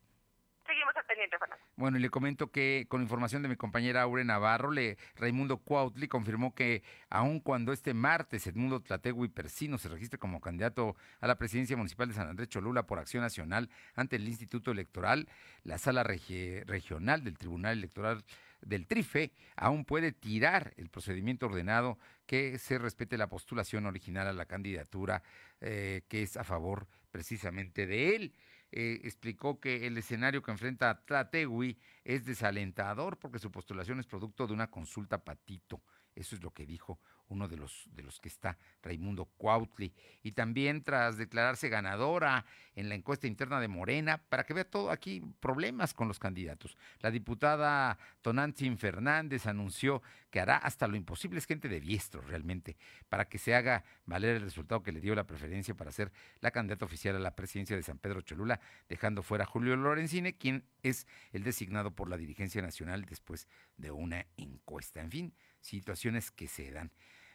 [1.82, 6.08] Bueno, y le comento que con información de mi compañera Aure Navarro, le, Raimundo Cuautli
[6.08, 11.40] confirmó que aun cuando este martes Edmundo Tlategui Persino se registre como candidato a la
[11.40, 15.28] presidencia municipal de San Andrés Cholula por Acción Nacional ante el Instituto Electoral,
[15.64, 18.24] la sala regional del Tribunal Electoral
[18.62, 24.34] del TRIFE aún puede tirar el procedimiento ordenado que se respete la postulación original a
[24.34, 25.24] la candidatura
[25.62, 28.34] eh, que es a favor precisamente de él.
[28.72, 34.08] Eh, explicó que el escenario que enfrenta a Tlategui es desalentador porque su postulación es
[34.08, 35.82] producto de una consulta patito.
[36.16, 37.00] Eso es lo que dijo
[37.32, 39.94] uno de los, de los que está, Raimundo Cuautli.
[40.22, 44.92] Y también tras declararse ganadora en la encuesta interna de Morena, para que vea todo
[44.92, 46.78] aquí problemas con los candidatos.
[47.00, 52.78] La diputada Tonantzin Fernández anunció que hará hasta lo imposible, es gente de diestro realmente,
[53.10, 56.52] para que se haga valer el resultado que le dio la preferencia para ser la
[56.52, 60.64] candidata oficial a la presidencia de San Pedro Cholula, dejando fuera a Julio Lorenzine, quien
[60.84, 65.02] es el designado por la dirigencia nacional después de una encuesta.
[65.02, 66.92] En fin, situaciones que se dan.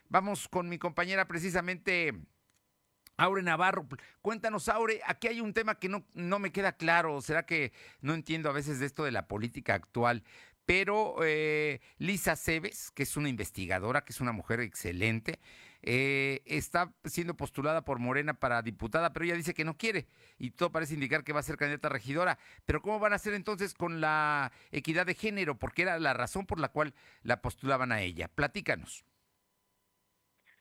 [0.09, 2.13] Vamos con mi compañera precisamente.
[3.19, 3.87] Aure Navarro,
[4.21, 8.13] cuéntanos, Aure, aquí hay un tema que no, no me queda claro, será que no
[8.13, 10.23] entiendo a veces de esto de la política actual,
[10.67, 15.39] pero eh, Lisa Cebes, que es una investigadora, que es una mujer excelente,
[15.81, 20.51] eh, está siendo postulada por Morena para diputada, pero ella dice que no quiere y
[20.51, 22.37] todo parece indicar que va a ser candidata regidora.
[22.65, 25.57] Pero ¿cómo van a hacer entonces con la equidad de género?
[25.57, 26.93] Porque era la razón por la cual
[27.23, 28.27] la postulaban a ella.
[28.27, 29.05] Platícanos.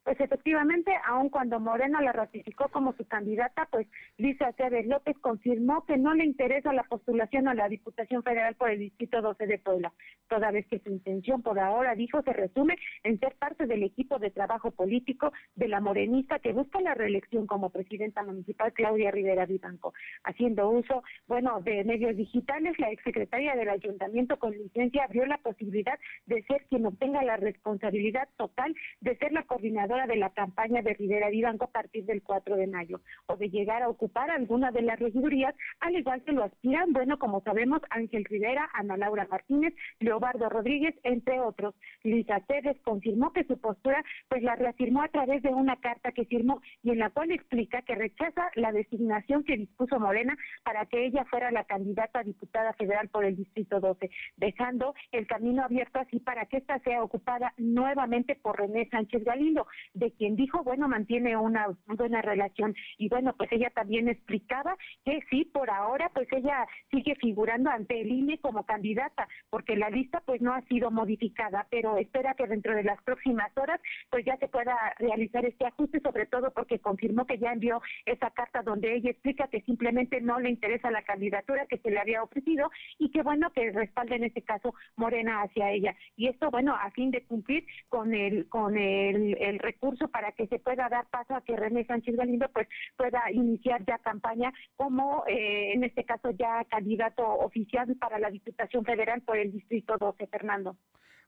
[0.06, 3.88] Pues efectivamente, aun cuando Morena la ratificó como su candidata, pues
[4.18, 8.70] Lisa César López confirmó que no le interesa la postulación a la Diputación Federal por
[8.70, 9.92] el Distrito 12 de Puebla,
[10.28, 14.20] toda vez que su intención por ahora, dijo, se resume en ser parte del equipo
[14.20, 19.44] de trabajo político de la morenista que busca la reelección como presidenta municipal Claudia Rivera
[19.44, 19.92] Vivanco.
[20.22, 25.98] Haciendo uso, bueno, de medios digitales, la exsecretaria del ayuntamiento con licencia abrió la posibilidad
[26.26, 30.92] de ser quien obtenga la responsabilidad total de ser la coordinadora de la campaña de
[30.92, 34.82] Rivera Vivanco a partir del 4 de mayo, o de llegar a ocupar alguna de
[34.82, 39.74] las regidurías, al igual que lo aspiran, bueno, como sabemos, Ángel Rivera, Ana Laura Martínez,
[40.00, 41.74] Leobardo Rodríguez, entre otros.
[42.02, 46.26] Lisa Cédez confirmó que su postura, pues la reafirmó a través de una carta que
[46.26, 51.06] firmó y en la cual explica que rechaza la designación que dispuso Morena para que
[51.06, 56.00] ella fuera la candidata a diputada federal por el Distrito 12, dejando el camino abierto
[56.00, 60.88] así para que ésta sea ocupada nuevamente por René Sánchez Galindo de quien dijo, bueno,
[60.88, 62.74] mantiene una buena relación.
[62.98, 68.00] Y bueno, pues ella también explicaba que sí, por ahora, pues ella sigue figurando ante
[68.00, 72.46] el INE como candidata, porque la lista pues no ha sido modificada, pero espera que
[72.46, 73.80] dentro de las próximas horas
[74.10, 78.30] pues ya se pueda realizar este ajuste, sobre todo porque confirmó que ya envió esa
[78.30, 82.22] carta donde ella explica que simplemente no le interesa la candidatura que se le había
[82.22, 85.94] ofrecido y que bueno que respalde en este caso Morena hacia ella.
[86.16, 90.58] Y esto, bueno, a fin de cumplir con el con el, recurso para que se
[90.58, 95.72] pueda dar paso a que René Sánchez Galindo pues pueda iniciar ya campaña como eh,
[95.74, 100.76] en este caso ya candidato oficial para la Diputación Federal por el Distrito 12, Fernando.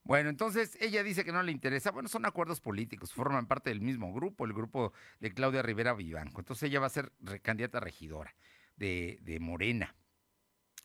[0.03, 1.91] Bueno, entonces ella dice que no le interesa.
[1.91, 6.41] Bueno, son acuerdos políticos, forman parte del mismo grupo, el grupo de Claudia Rivera Vivanco.
[6.41, 7.11] Entonces ella va a ser
[7.43, 8.33] candidata regidora
[8.77, 9.95] de, de Morena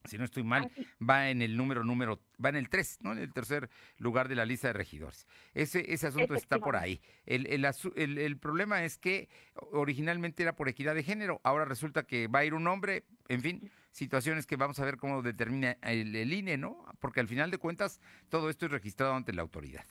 [0.04, 3.12] si no estoy mal, va en el número, número, va en el 3, ¿no?
[3.12, 5.26] En el tercer lugar de la lista de regidores.
[5.54, 7.00] Ese, ese asunto está por ahí.
[7.26, 9.28] El, el, el, problema es que
[9.72, 13.40] originalmente era por equidad de género, ahora resulta que va a ir un hombre, en
[13.40, 16.84] fin, situaciones que vamos a ver cómo determina el, el INE, ¿no?
[17.00, 19.84] Porque al final de cuentas todo esto es registrado ante la autoridad.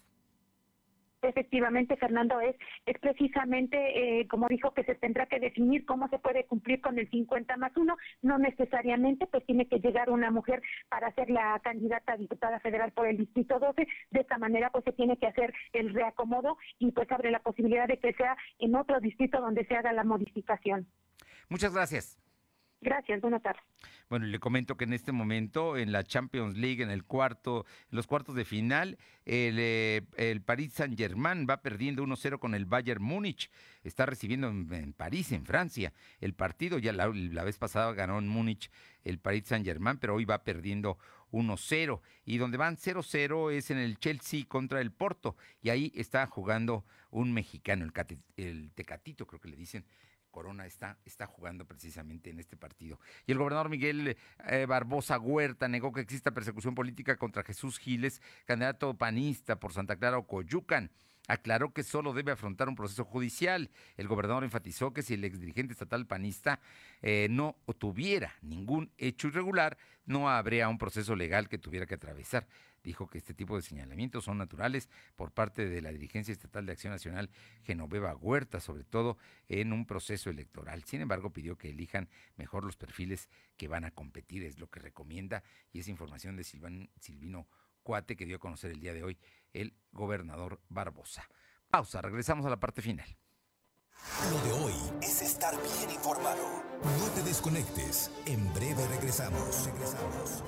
[1.28, 2.56] Efectivamente, Fernando, es,
[2.86, 7.00] es precisamente, eh, como dijo, que se tendrá que definir cómo se puede cumplir con
[7.00, 7.96] el 50 más 1.
[8.22, 12.92] No necesariamente, pues tiene que llegar una mujer para ser la candidata a diputada federal
[12.92, 13.88] por el Distrito 12.
[14.12, 17.88] De esta manera, pues se tiene que hacer el reacomodo y pues abre la posibilidad
[17.88, 20.88] de que sea en otro distrito donde se haga la modificación.
[21.50, 22.23] Muchas gracias.
[22.84, 23.62] Gracias, buena tarde.
[24.10, 27.96] Bueno, le comento que en este momento en la Champions League, en el cuarto, en
[27.96, 32.66] los cuartos de final, el, eh, el Paris Saint Germain va perdiendo 1-0 con el
[32.66, 33.50] Bayern Múnich.
[33.86, 36.78] Está recibiendo en, París, en Francia, el partido.
[36.78, 38.70] Ya la, la, vez pasada ganó en Múnich
[39.06, 40.98] el Paris Saint Germain, pero hoy va perdiendo
[41.32, 42.02] 1-0.
[42.26, 45.38] Y donde van 0-0 es en el Chelsea contra el Porto.
[45.62, 47.94] Y ahí está jugando un mexicano, el,
[48.36, 49.86] el Tecatito, creo que le dicen
[50.34, 53.00] Corona está, está jugando precisamente en este partido.
[53.26, 54.18] Y el gobernador Miguel
[54.50, 59.96] eh, Barbosa Huerta negó que exista persecución política contra Jesús Giles, candidato panista por Santa
[59.96, 60.92] Clara o Coyucan.
[61.28, 63.70] Aclaró que solo debe afrontar un proceso judicial.
[63.96, 66.60] El gobernador enfatizó que si el exdirigente estatal panista
[67.02, 72.48] eh, no tuviera ningún hecho irregular, no habría un proceso legal que tuviera que atravesar
[72.84, 76.74] dijo que este tipo de señalamientos son naturales por parte de la dirigencia estatal de
[76.74, 77.30] Acción Nacional
[77.64, 79.18] Genoveva Huerta, sobre todo
[79.48, 80.84] en un proceso electoral.
[80.84, 84.80] Sin embargo, pidió que elijan mejor los perfiles que van a competir, es lo que
[84.80, 87.48] recomienda, y es información de Silvino
[87.84, 89.20] Cuate que dio a conocer el día de hoy
[89.54, 91.30] el gobernador Barbosa.
[91.70, 93.18] Pausa, regresamos a la parte final.
[94.32, 96.64] Lo de hoy es estar bien informado.
[96.84, 98.12] No te desconectes.
[98.26, 99.66] En breve regresamos.
[99.66, 100.44] Regresamos.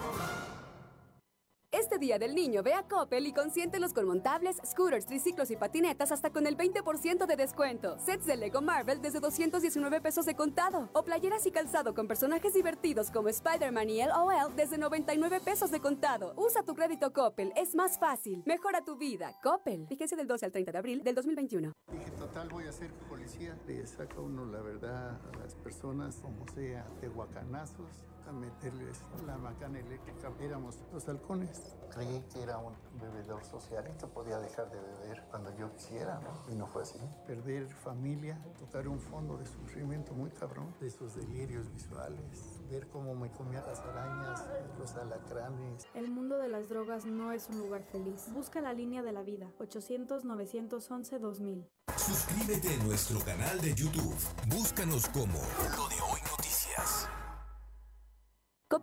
[1.85, 6.11] Este día del niño ve a Coppel y consiéntelos con montables, scooters, triciclos y patinetas
[6.11, 7.99] hasta con el 20% de descuento.
[7.99, 10.89] Sets de Lego Marvel desde 219 pesos de contado.
[10.93, 15.79] O playeras y calzado con personajes divertidos como Spider-Man y LOL desde 99 pesos de
[15.79, 16.33] contado.
[16.37, 18.41] Usa tu crédito Coppel, es más fácil.
[18.47, 19.39] Mejora tu vida.
[19.43, 19.85] Coppel.
[19.85, 21.71] Fíjense del 12 al 30 de abril del 2021.
[21.91, 23.55] Dije, total, voy a ser policía.
[23.67, 27.91] Le saca uno la verdad a las personas, como sea, de guacanazos
[28.27, 30.31] a meterles la macana eléctrica.
[30.39, 31.75] Éramos los halcones.
[31.91, 36.19] Creí que era un bebedor social y que podía dejar de beber cuando yo quisiera,
[36.19, 36.51] ¿no?
[36.51, 36.99] Y no fue así.
[37.25, 43.15] Perder familia, tocar un fondo de sufrimiento muy cabrón, de esos delirios visuales, ver cómo
[43.15, 44.43] me comían las arañas,
[44.77, 45.87] los alacranes.
[45.93, 48.25] El mundo de las drogas no es un lugar feliz.
[48.33, 51.65] Busca la línea de la vida, 800-911-2000.
[51.97, 54.15] Suscríbete a nuestro canal de YouTube.
[54.47, 55.39] Búscanos como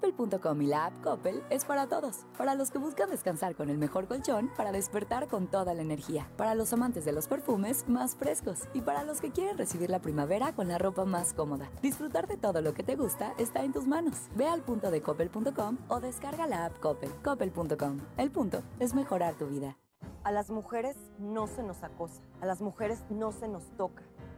[0.02, 2.26] Coppel.com y la app Coppel es para todos.
[2.36, 6.28] Para los que buscan descansar con el mejor colchón, para despertar con toda la energía.
[6.36, 8.62] Para los amantes de los perfumes más frescos.
[8.74, 11.70] Y para los que quieren recibir la primavera con la ropa más cómoda.
[11.82, 14.28] Disfrutar de todo lo que te gusta está en tus manos.
[14.34, 17.10] Ve al punto de coppel.com o descarga la app Coppel.
[17.22, 18.00] Coppel.com.
[18.16, 19.78] El punto es mejorar tu vida.
[20.24, 22.22] A las mujeres no se nos acosa.
[22.40, 24.02] A las mujeres no se nos toca.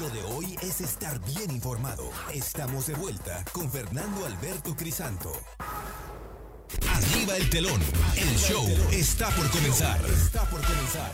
[0.00, 2.08] Lo de hoy es estar bien informado.
[2.32, 5.30] Estamos de vuelta con Fernando Alberto Crisanto.
[6.88, 7.80] Arriba el telón.
[8.16, 10.00] El show está por comenzar.
[10.06, 11.12] Está por comenzar.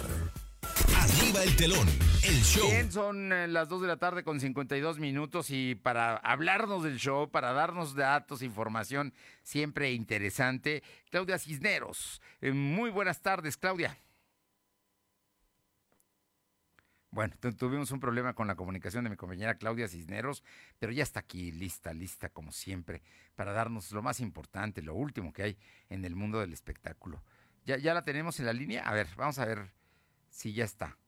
[0.96, 1.88] Arriba el telón,
[2.22, 2.68] el show.
[2.70, 6.98] Bien, son eh, las 2 de la tarde con 52 minutos y para hablarnos del
[6.98, 12.20] show, para darnos datos, información siempre interesante, Claudia Cisneros.
[12.40, 13.98] Eh, muy buenas tardes, Claudia.
[17.14, 20.42] Bueno, tuvimos un problema con la comunicación de mi compañera Claudia Cisneros,
[20.80, 23.02] pero ya está aquí lista, lista como siempre,
[23.36, 25.58] para darnos lo más importante, lo último que hay
[25.90, 27.22] en el mundo del espectáculo.
[27.66, 28.82] ¿Ya, ya la tenemos en la línea?
[28.82, 29.70] A ver, vamos a ver
[30.28, 30.98] si ya está.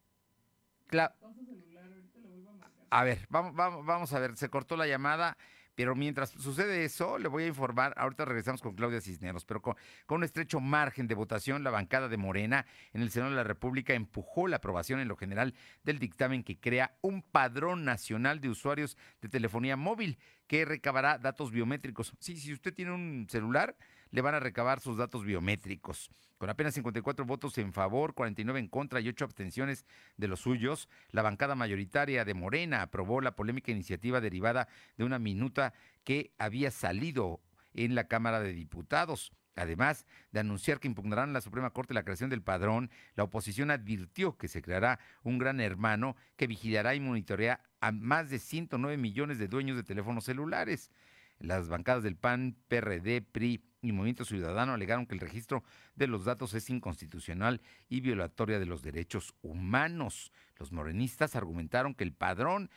[2.90, 5.36] a ver, vamos, vamos, vamos a ver, se cortó la llamada.
[5.76, 9.76] Pero mientras sucede eso, le voy a informar, ahorita regresamos con Claudia Cisneros, pero con,
[10.08, 13.92] un estrecho margen de votación, la bancada de Morena en el Senado de la República
[13.92, 15.54] empujó la aprobación en lo general
[15.84, 21.50] del dictamen que crea un padrón nacional de usuarios de telefonía móvil que recabará datos
[21.50, 22.14] biométricos.
[22.20, 23.76] Sí, si usted tiene un celular,
[24.10, 26.10] le van a recabar sus datos biométricos.
[26.38, 29.86] Con apenas 54 votos en favor, 49 en contra y 8 abstenciones
[30.18, 35.18] de los suyos, la bancada mayoritaria de Morena aprobó la polémica iniciativa derivada de una
[35.18, 35.72] minuta
[36.04, 37.40] que había salido
[37.72, 39.32] en la Cámara de Diputados.
[39.54, 43.70] Además de anunciar que impugnarán a la Suprema Corte la creación del padrón, la oposición
[43.70, 48.98] advirtió que se creará un gran hermano que vigilará y monitoreará a más de 109
[48.98, 50.90] millones de dueños de teléfonos celulares.
[51.38, 55.62] Las bancadas del PAN, PRD, PRI y Movimiento Ciudadano alegaron que el registro
[55.94, 60.32] de los datos es inconstitucional y violatoria de los derechos humanos.
[60.58, 62.70] Los morenistas argumentaron que el padrón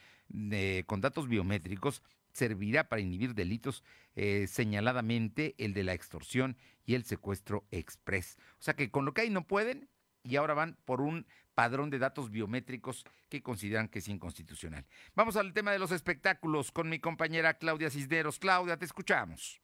[0.86, 3.84] con datos biométricos servirá para inhibir delitos
[4.16, 8.38] eh, señaladamente el de la extorsión y el secuestro express.
[8.60, 9.90] O sea que con lo que hay no pueden
[10.24, 14.86] y ahora van por un padrón de datos biométricos que consideran que es inconstitucional.
[15.16, 18.40] Vamos al tema de los espectáculos con mi compañera Claudia Cisneros.
[18.40, 19.60] Claudia, te escuchamos.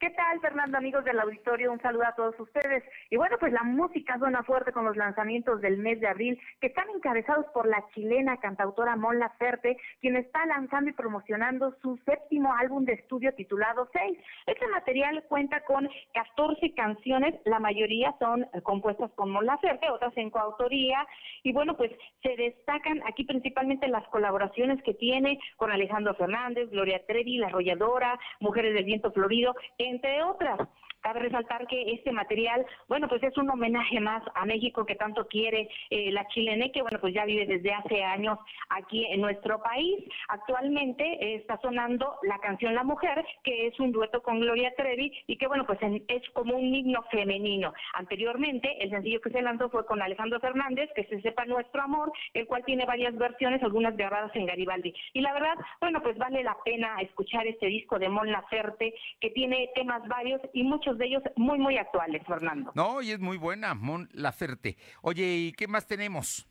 [0.00, 1.70] ¿Qué tal, Fernando, amigos del auditorio?
[1.70, 2.82] Un saludo a todos ustedes.
[3.10, 6.68] Y bueno, pues la música suena fuerte con los lanzamientos del mes de abril, que
[6.68, 12.54] están encabezados por la chilena cantautora Mon Laferte, quien está lanzando y promocionando su séptimo
[12.54, 14.16] álbum de estudio titulado Seis.
[14.46, 20.30] Este material cuenta con 14 canciones, la mayoría son compuestas con Mon Laferte, otras en
[20.30, 21.06] coautoría.
[21.42, 21.92] Y bueno, pues
[22.22, 28.18] se destacan aquí principalmente las colaboraciones que tiene con Alejandro Fernández, Gloria Trevi, La Arrolladora,
[28.40, 29.54] Mujeres del Viento Florido,
[29.90, 30.58] entre otras.
[31.00, 35.26] Cabe resaltar que este material, bueno, pues es un homenaje más a México que tanto
[35.26, 38.38] quiere eh, la chilene, que bueno, pues ya vive desde hace años
[38.68, 40.04] aquí en nuestro país.
[40.28, 45.36] Actualmente está sonando la canción La Mujer, que es un dueto con Gloria Trevi y
[45.36, 47.72] que bueno, pues es como un himno femenino.
[47.94, 52.12] Anteriormente, el sencillo que se lanzó fue con Alejandro Fernández, que se sepa nuestro amor,
[52.34, 54.94] el cual tiene varias versiones, algunas grabadas en Garibaldi.
[55.12, 59.30] Y la verdad, bueno, pues vale la pena escuchar este disco de Mon Laferte, que
[59.30, 62.72] tiene temas varios y muchos de ellos muy, muy actuales, Fernando.
[62.74, 64.76] No, y es muy buena, Mon Laferte.
[65.02, 66.49] Oye, ¿y qué más tenemos?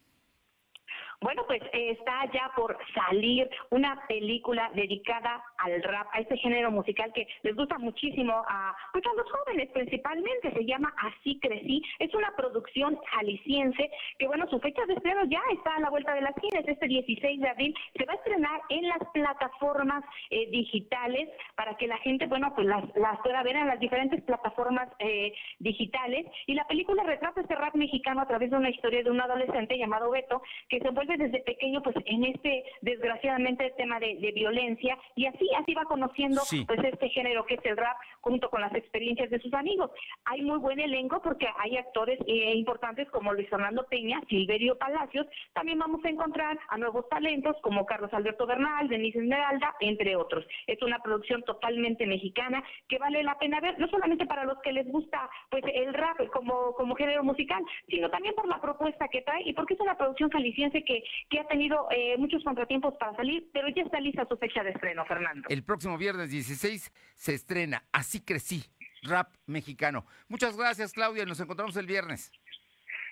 [1.21, 6.71] Bueno, pues eh, está ya por salir una película dedicada al rap, a este género
[6.71, 11.83] musical que les gusta muchísimo a, pues a los jóvenes principalmente, se llama Así Crecí,
[11.99, 16.13] es una producción jalisciense que bueno, su fecha de estreno ya está a la vuelta
[16.13, 20.49] de las esquina, este 16 de abril, se va a estrenar en las plataformas eh,
[20.51, 24.89] digitales para que la gente, bueno, pues las, las pueda ver en las diferentes plataformas
[24.99, 26.25] eh, digitales.
[26.47, 29.77] Y la película retrata este rap mexicano a través de una historia de un adolescente
[29.77, 35.25] llamado Beto que se envuelve desde pequeño pues en este desgraciadamente tema de, violencia y
[35.25, 39.29] así así va conociendo pues este género que es el rap junto con las experiencias
[39.29, 39.91] de sus amigos.
[40.25, 45.27] Hay muy buen elenco porque hay actores eh, importantes como Luis Fernando Peña, Silverio Palacios,
[45.53, 50.45] también vamos a encontrar a nuevos talentos como Carlos Alberto Bernal, Denise Esmeralda, entre otros.
[50.67, 54.73] Es una producción totalmente mexicana que vale la pena ver, no solamente para los que
[54.73, 59.21] les gusta pues el rap como, como género musical, sino también por la propuesta que
[59.21, 60.98] trae y porque es una producción jalisciense que
[61.29, 64.71] que, ha tenido eh, muchos contratiempos para salir, pero ya está lista su fecha de
[64.71, 65.47] estreno, Fernando.
[65.49, 68.63] El próximo viernes 16 se estrena Así crecí,
[69.03, 70.05] rap mexicano.
[70.27, 71.25] Muchas gracias, Claudia.
[71.25, 72.31] Nos encontramos el viernes.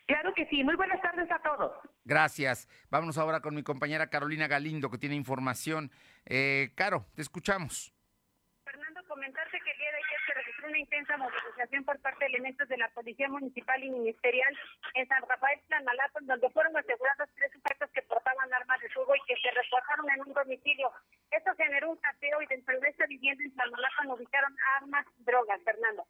[0.08, 0.64] Claro que sí.
[0.64, 1.74] Muy buenas tardes a todos.
[2.06, 2.68] Gracias.
[2.90, 5.92] Vámonos ahora con mi compañera Carolina Galindo, que tiene información.
[6.26, 7.94] Eh, Caro, te escuchamos.
[8.64, 12.32] Fernando, comentarte que el día de ayer se registró una intensa movilización por parte de
[12.32, 14.58] elementos de la Policía Municipal y Ministerial
[14.94, 19.26] en San Rafael Tlanmalapa, donde fueron asegurados tres sujetos que portaban armas de fuego y
[19.28, 20.92] que se refuerzaron en un domicilio.
[21.32, 25.62] Esto generó un cateo y dentro de esta vivienda en Tlanmalapa ubicaron armas y drogas,
[25.64, 26.06] Fernando.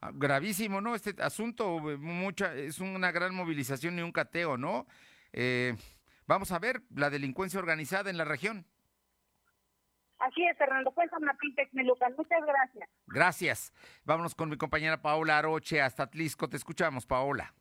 [0.00, 0.94] Ah, gravísimo, ¿no?
[0.94, 4.86] Este asunto, eh, mucha, es una gran movilización y un cateo, ¿no?
[5.32, 5.74] Eh,
[6.26, 8.66] vamos a ver la delincuencia organizada en la región.
[10.18, 10.92] Así es, Fernando.
[10.92, 12.14] Pues Martín Texmelucan.
[12.16, 12.88] Muchas gracias.
[13.06, 13.72] Gracias.
[14.04, 16.48] Vámonos con mi compañera Paola Aroche hasta Atlisco.
[16.48, 17.54] Te escuchamos, Paola.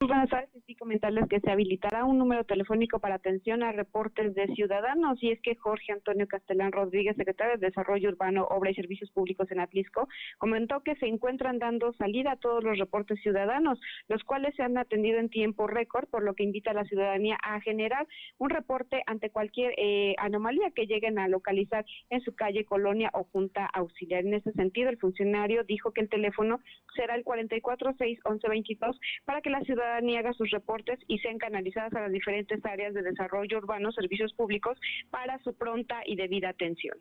[0.00, 4.46] Buenas tardes, sí comentarles que se habilitará un número telefónico para atención a reportes de
[4.54, 9.10] ciudadanos y es que Jorge Antonio Castellán Rodríguez, secretario de Desarrollo Urbano, Obra y Servicios
[9.10, 10.08] Públicos en Atlisco,
[10.38, 14.78] comentó que se encuentran dando salida a todos los reportes ciudadanos, los cuales se han
[14.78, 18.06] atendido en tiempo récord, por lo que invita a la ciudadanía a generar
[18.38, 23.24] un reporte ante cualquier eh, anomalía que lleguen a localizar en su calle, colonia o
[23.24, 24.24] junta auxiliar.
[24.24, 26.60] En ese sentido, el funcionario dijo que el teléfono
[26.94, 30.59] será el 446-1122 para que la ciudadanía niega sus reportes
[31.08, 34.78] y sean canalizadas a las diferentes áreas de desarrollo urbano, servicios públicos,
[35.10, 36.96] para su pronta y debida atención.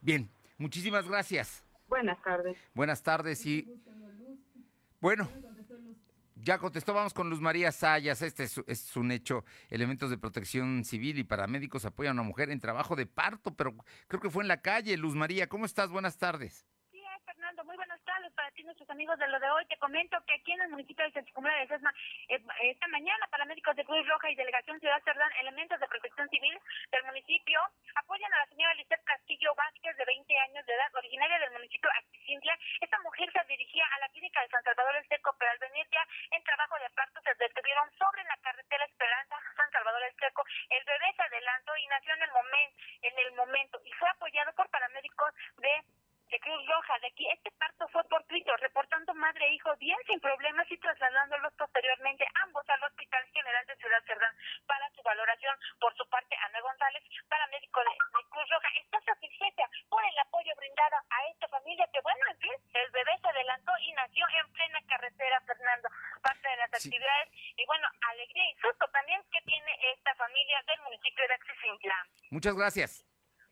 [0.00, 0.28] Bien,
[0.58, 1.64] muchísimas gracias.
[1.88, 2.56] Buenas tardes.
[2.74, 3.66] Buenas tardes y...
[5.00, 5.28] Bueno,
[6.36, 8.20] ya contestó, vamos con Luz María Sayas.
[8.22, 9.44] Este es, es, un hecho.
[9.70, 13.74] Elementos de protección civil y paramédicos apoyan a una mujer en trabajo de parto, pero
[14.08, 14.96] creo que fue en la calle.
[14.96, 15.90] Luz María, ¿cómo estás?
[15.90, 16.66] Buenas tardes
[18.64, 19.64] nuestros amigos de lo de hoy.
[19.66, 21.92] Te comento que aquí en el municipio de Sescumula de Sesma,
[22.28, 26.58] eh, esta mañana, paramédicos de Cruz Roja y Delegación Ciudad Cerdán, elementos de protección civil
[26.90, 27.60] del municipio,
[27.94, 31.90] apoyan a la señora Lisette Castillo Vázquez, de 20 años de edad, originaria del municipio
[31.98, 32.58] Acticintla.
[32.80, 35.86] Esta mujer se dirigía a la clínica de San Salvador el Seco, pero al venir
[35.92, 40.44] ya en trabajo de parto se detuvieron sobre la carretera Esperanza, San Salvador el Seco.
[40.70, 44.52] El bebé se adelantó y nació en el momento, en el momento, y fue apoyado
[44.54, 45.84] por paramédicos de
[46.30, 47.26] de Cruz Roja de aquí.
[47.32, 51.52] Este parto fue por Twitter, reportando madre e hijo bien sin problemas y tras trasladándolos
[51.54, 54.34] posteriormente ambos al Hospital General de Ciudad Cerdán
[54.66, 55.56] para su valoración.
[55.80, 60.52] Por su parte, Ana González, paramédico de, de Cruz Roja, está satisfecha por el apoyo
[60.56, 64.52] brindado a esta familia que, bueno, en fin, el bebé se adelantó y nació en
[64.52, 65.88] plena carretera, Fernando.
[66.22, 70.80] Parte de las actividades y, bueno, alegría y susto también que tiene esta familia del
[70.82, 71.96] municipio de Axisintla.
[72.30, 73.07] Muchas gracias.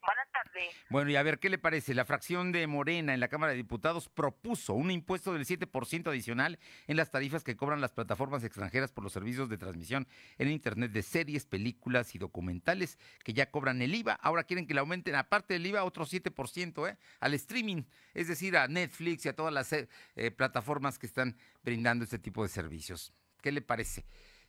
[0.06, 0.72] Buenas tardes.
[0.88, 1.92] Bueno, y a ver, ¿qué le parece?
[1.92, 6.60] La fracción de Morena en la Cámara de Diputados propuso un impuesto del 7% adicional
[6.86, 10.06] en las tarifas que cobran las plataformas extranjeras por los servicios de transmisión
[10.38, 14.12] en Internet de series, películas y documentales que ya cobran el IVA.
[14.12, 16.96] Ahora quieren que le aumenten, aparte del IVA, otro 7% ¿eh?
[17.18, 17.82] al streaming,
[18.14, 19.88] es decir, a Netflix y a todas las eh,
[20.36, 23.12] plataformas que están brindando este tipo de servicios.
[23.42, 24.04] ¿Qué le parece?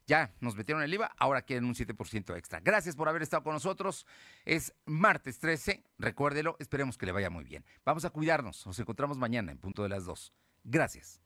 [0.08, 2.62] Ya nos metieron el IVA, ahora quieren un 7% extra.
[2.62, 4.06] Gracias por haber estado con nosotros.
[4.46, 7.66] Es martes 13, recuérdelo, esperemos que le vaya muy bien.
[7.86, 10.34] Vamos a cuidarnos, nos encontramos mañana en punto de las 2.
[10.64, 11.22] Gracias.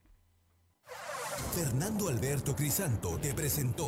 [1.53, 3.87] Fernando Alberto Crisanto te presentó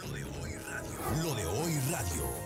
[0.00, 1.22] Lo de hoy radio.
[1.22, 2.45] Lo de hoy radio.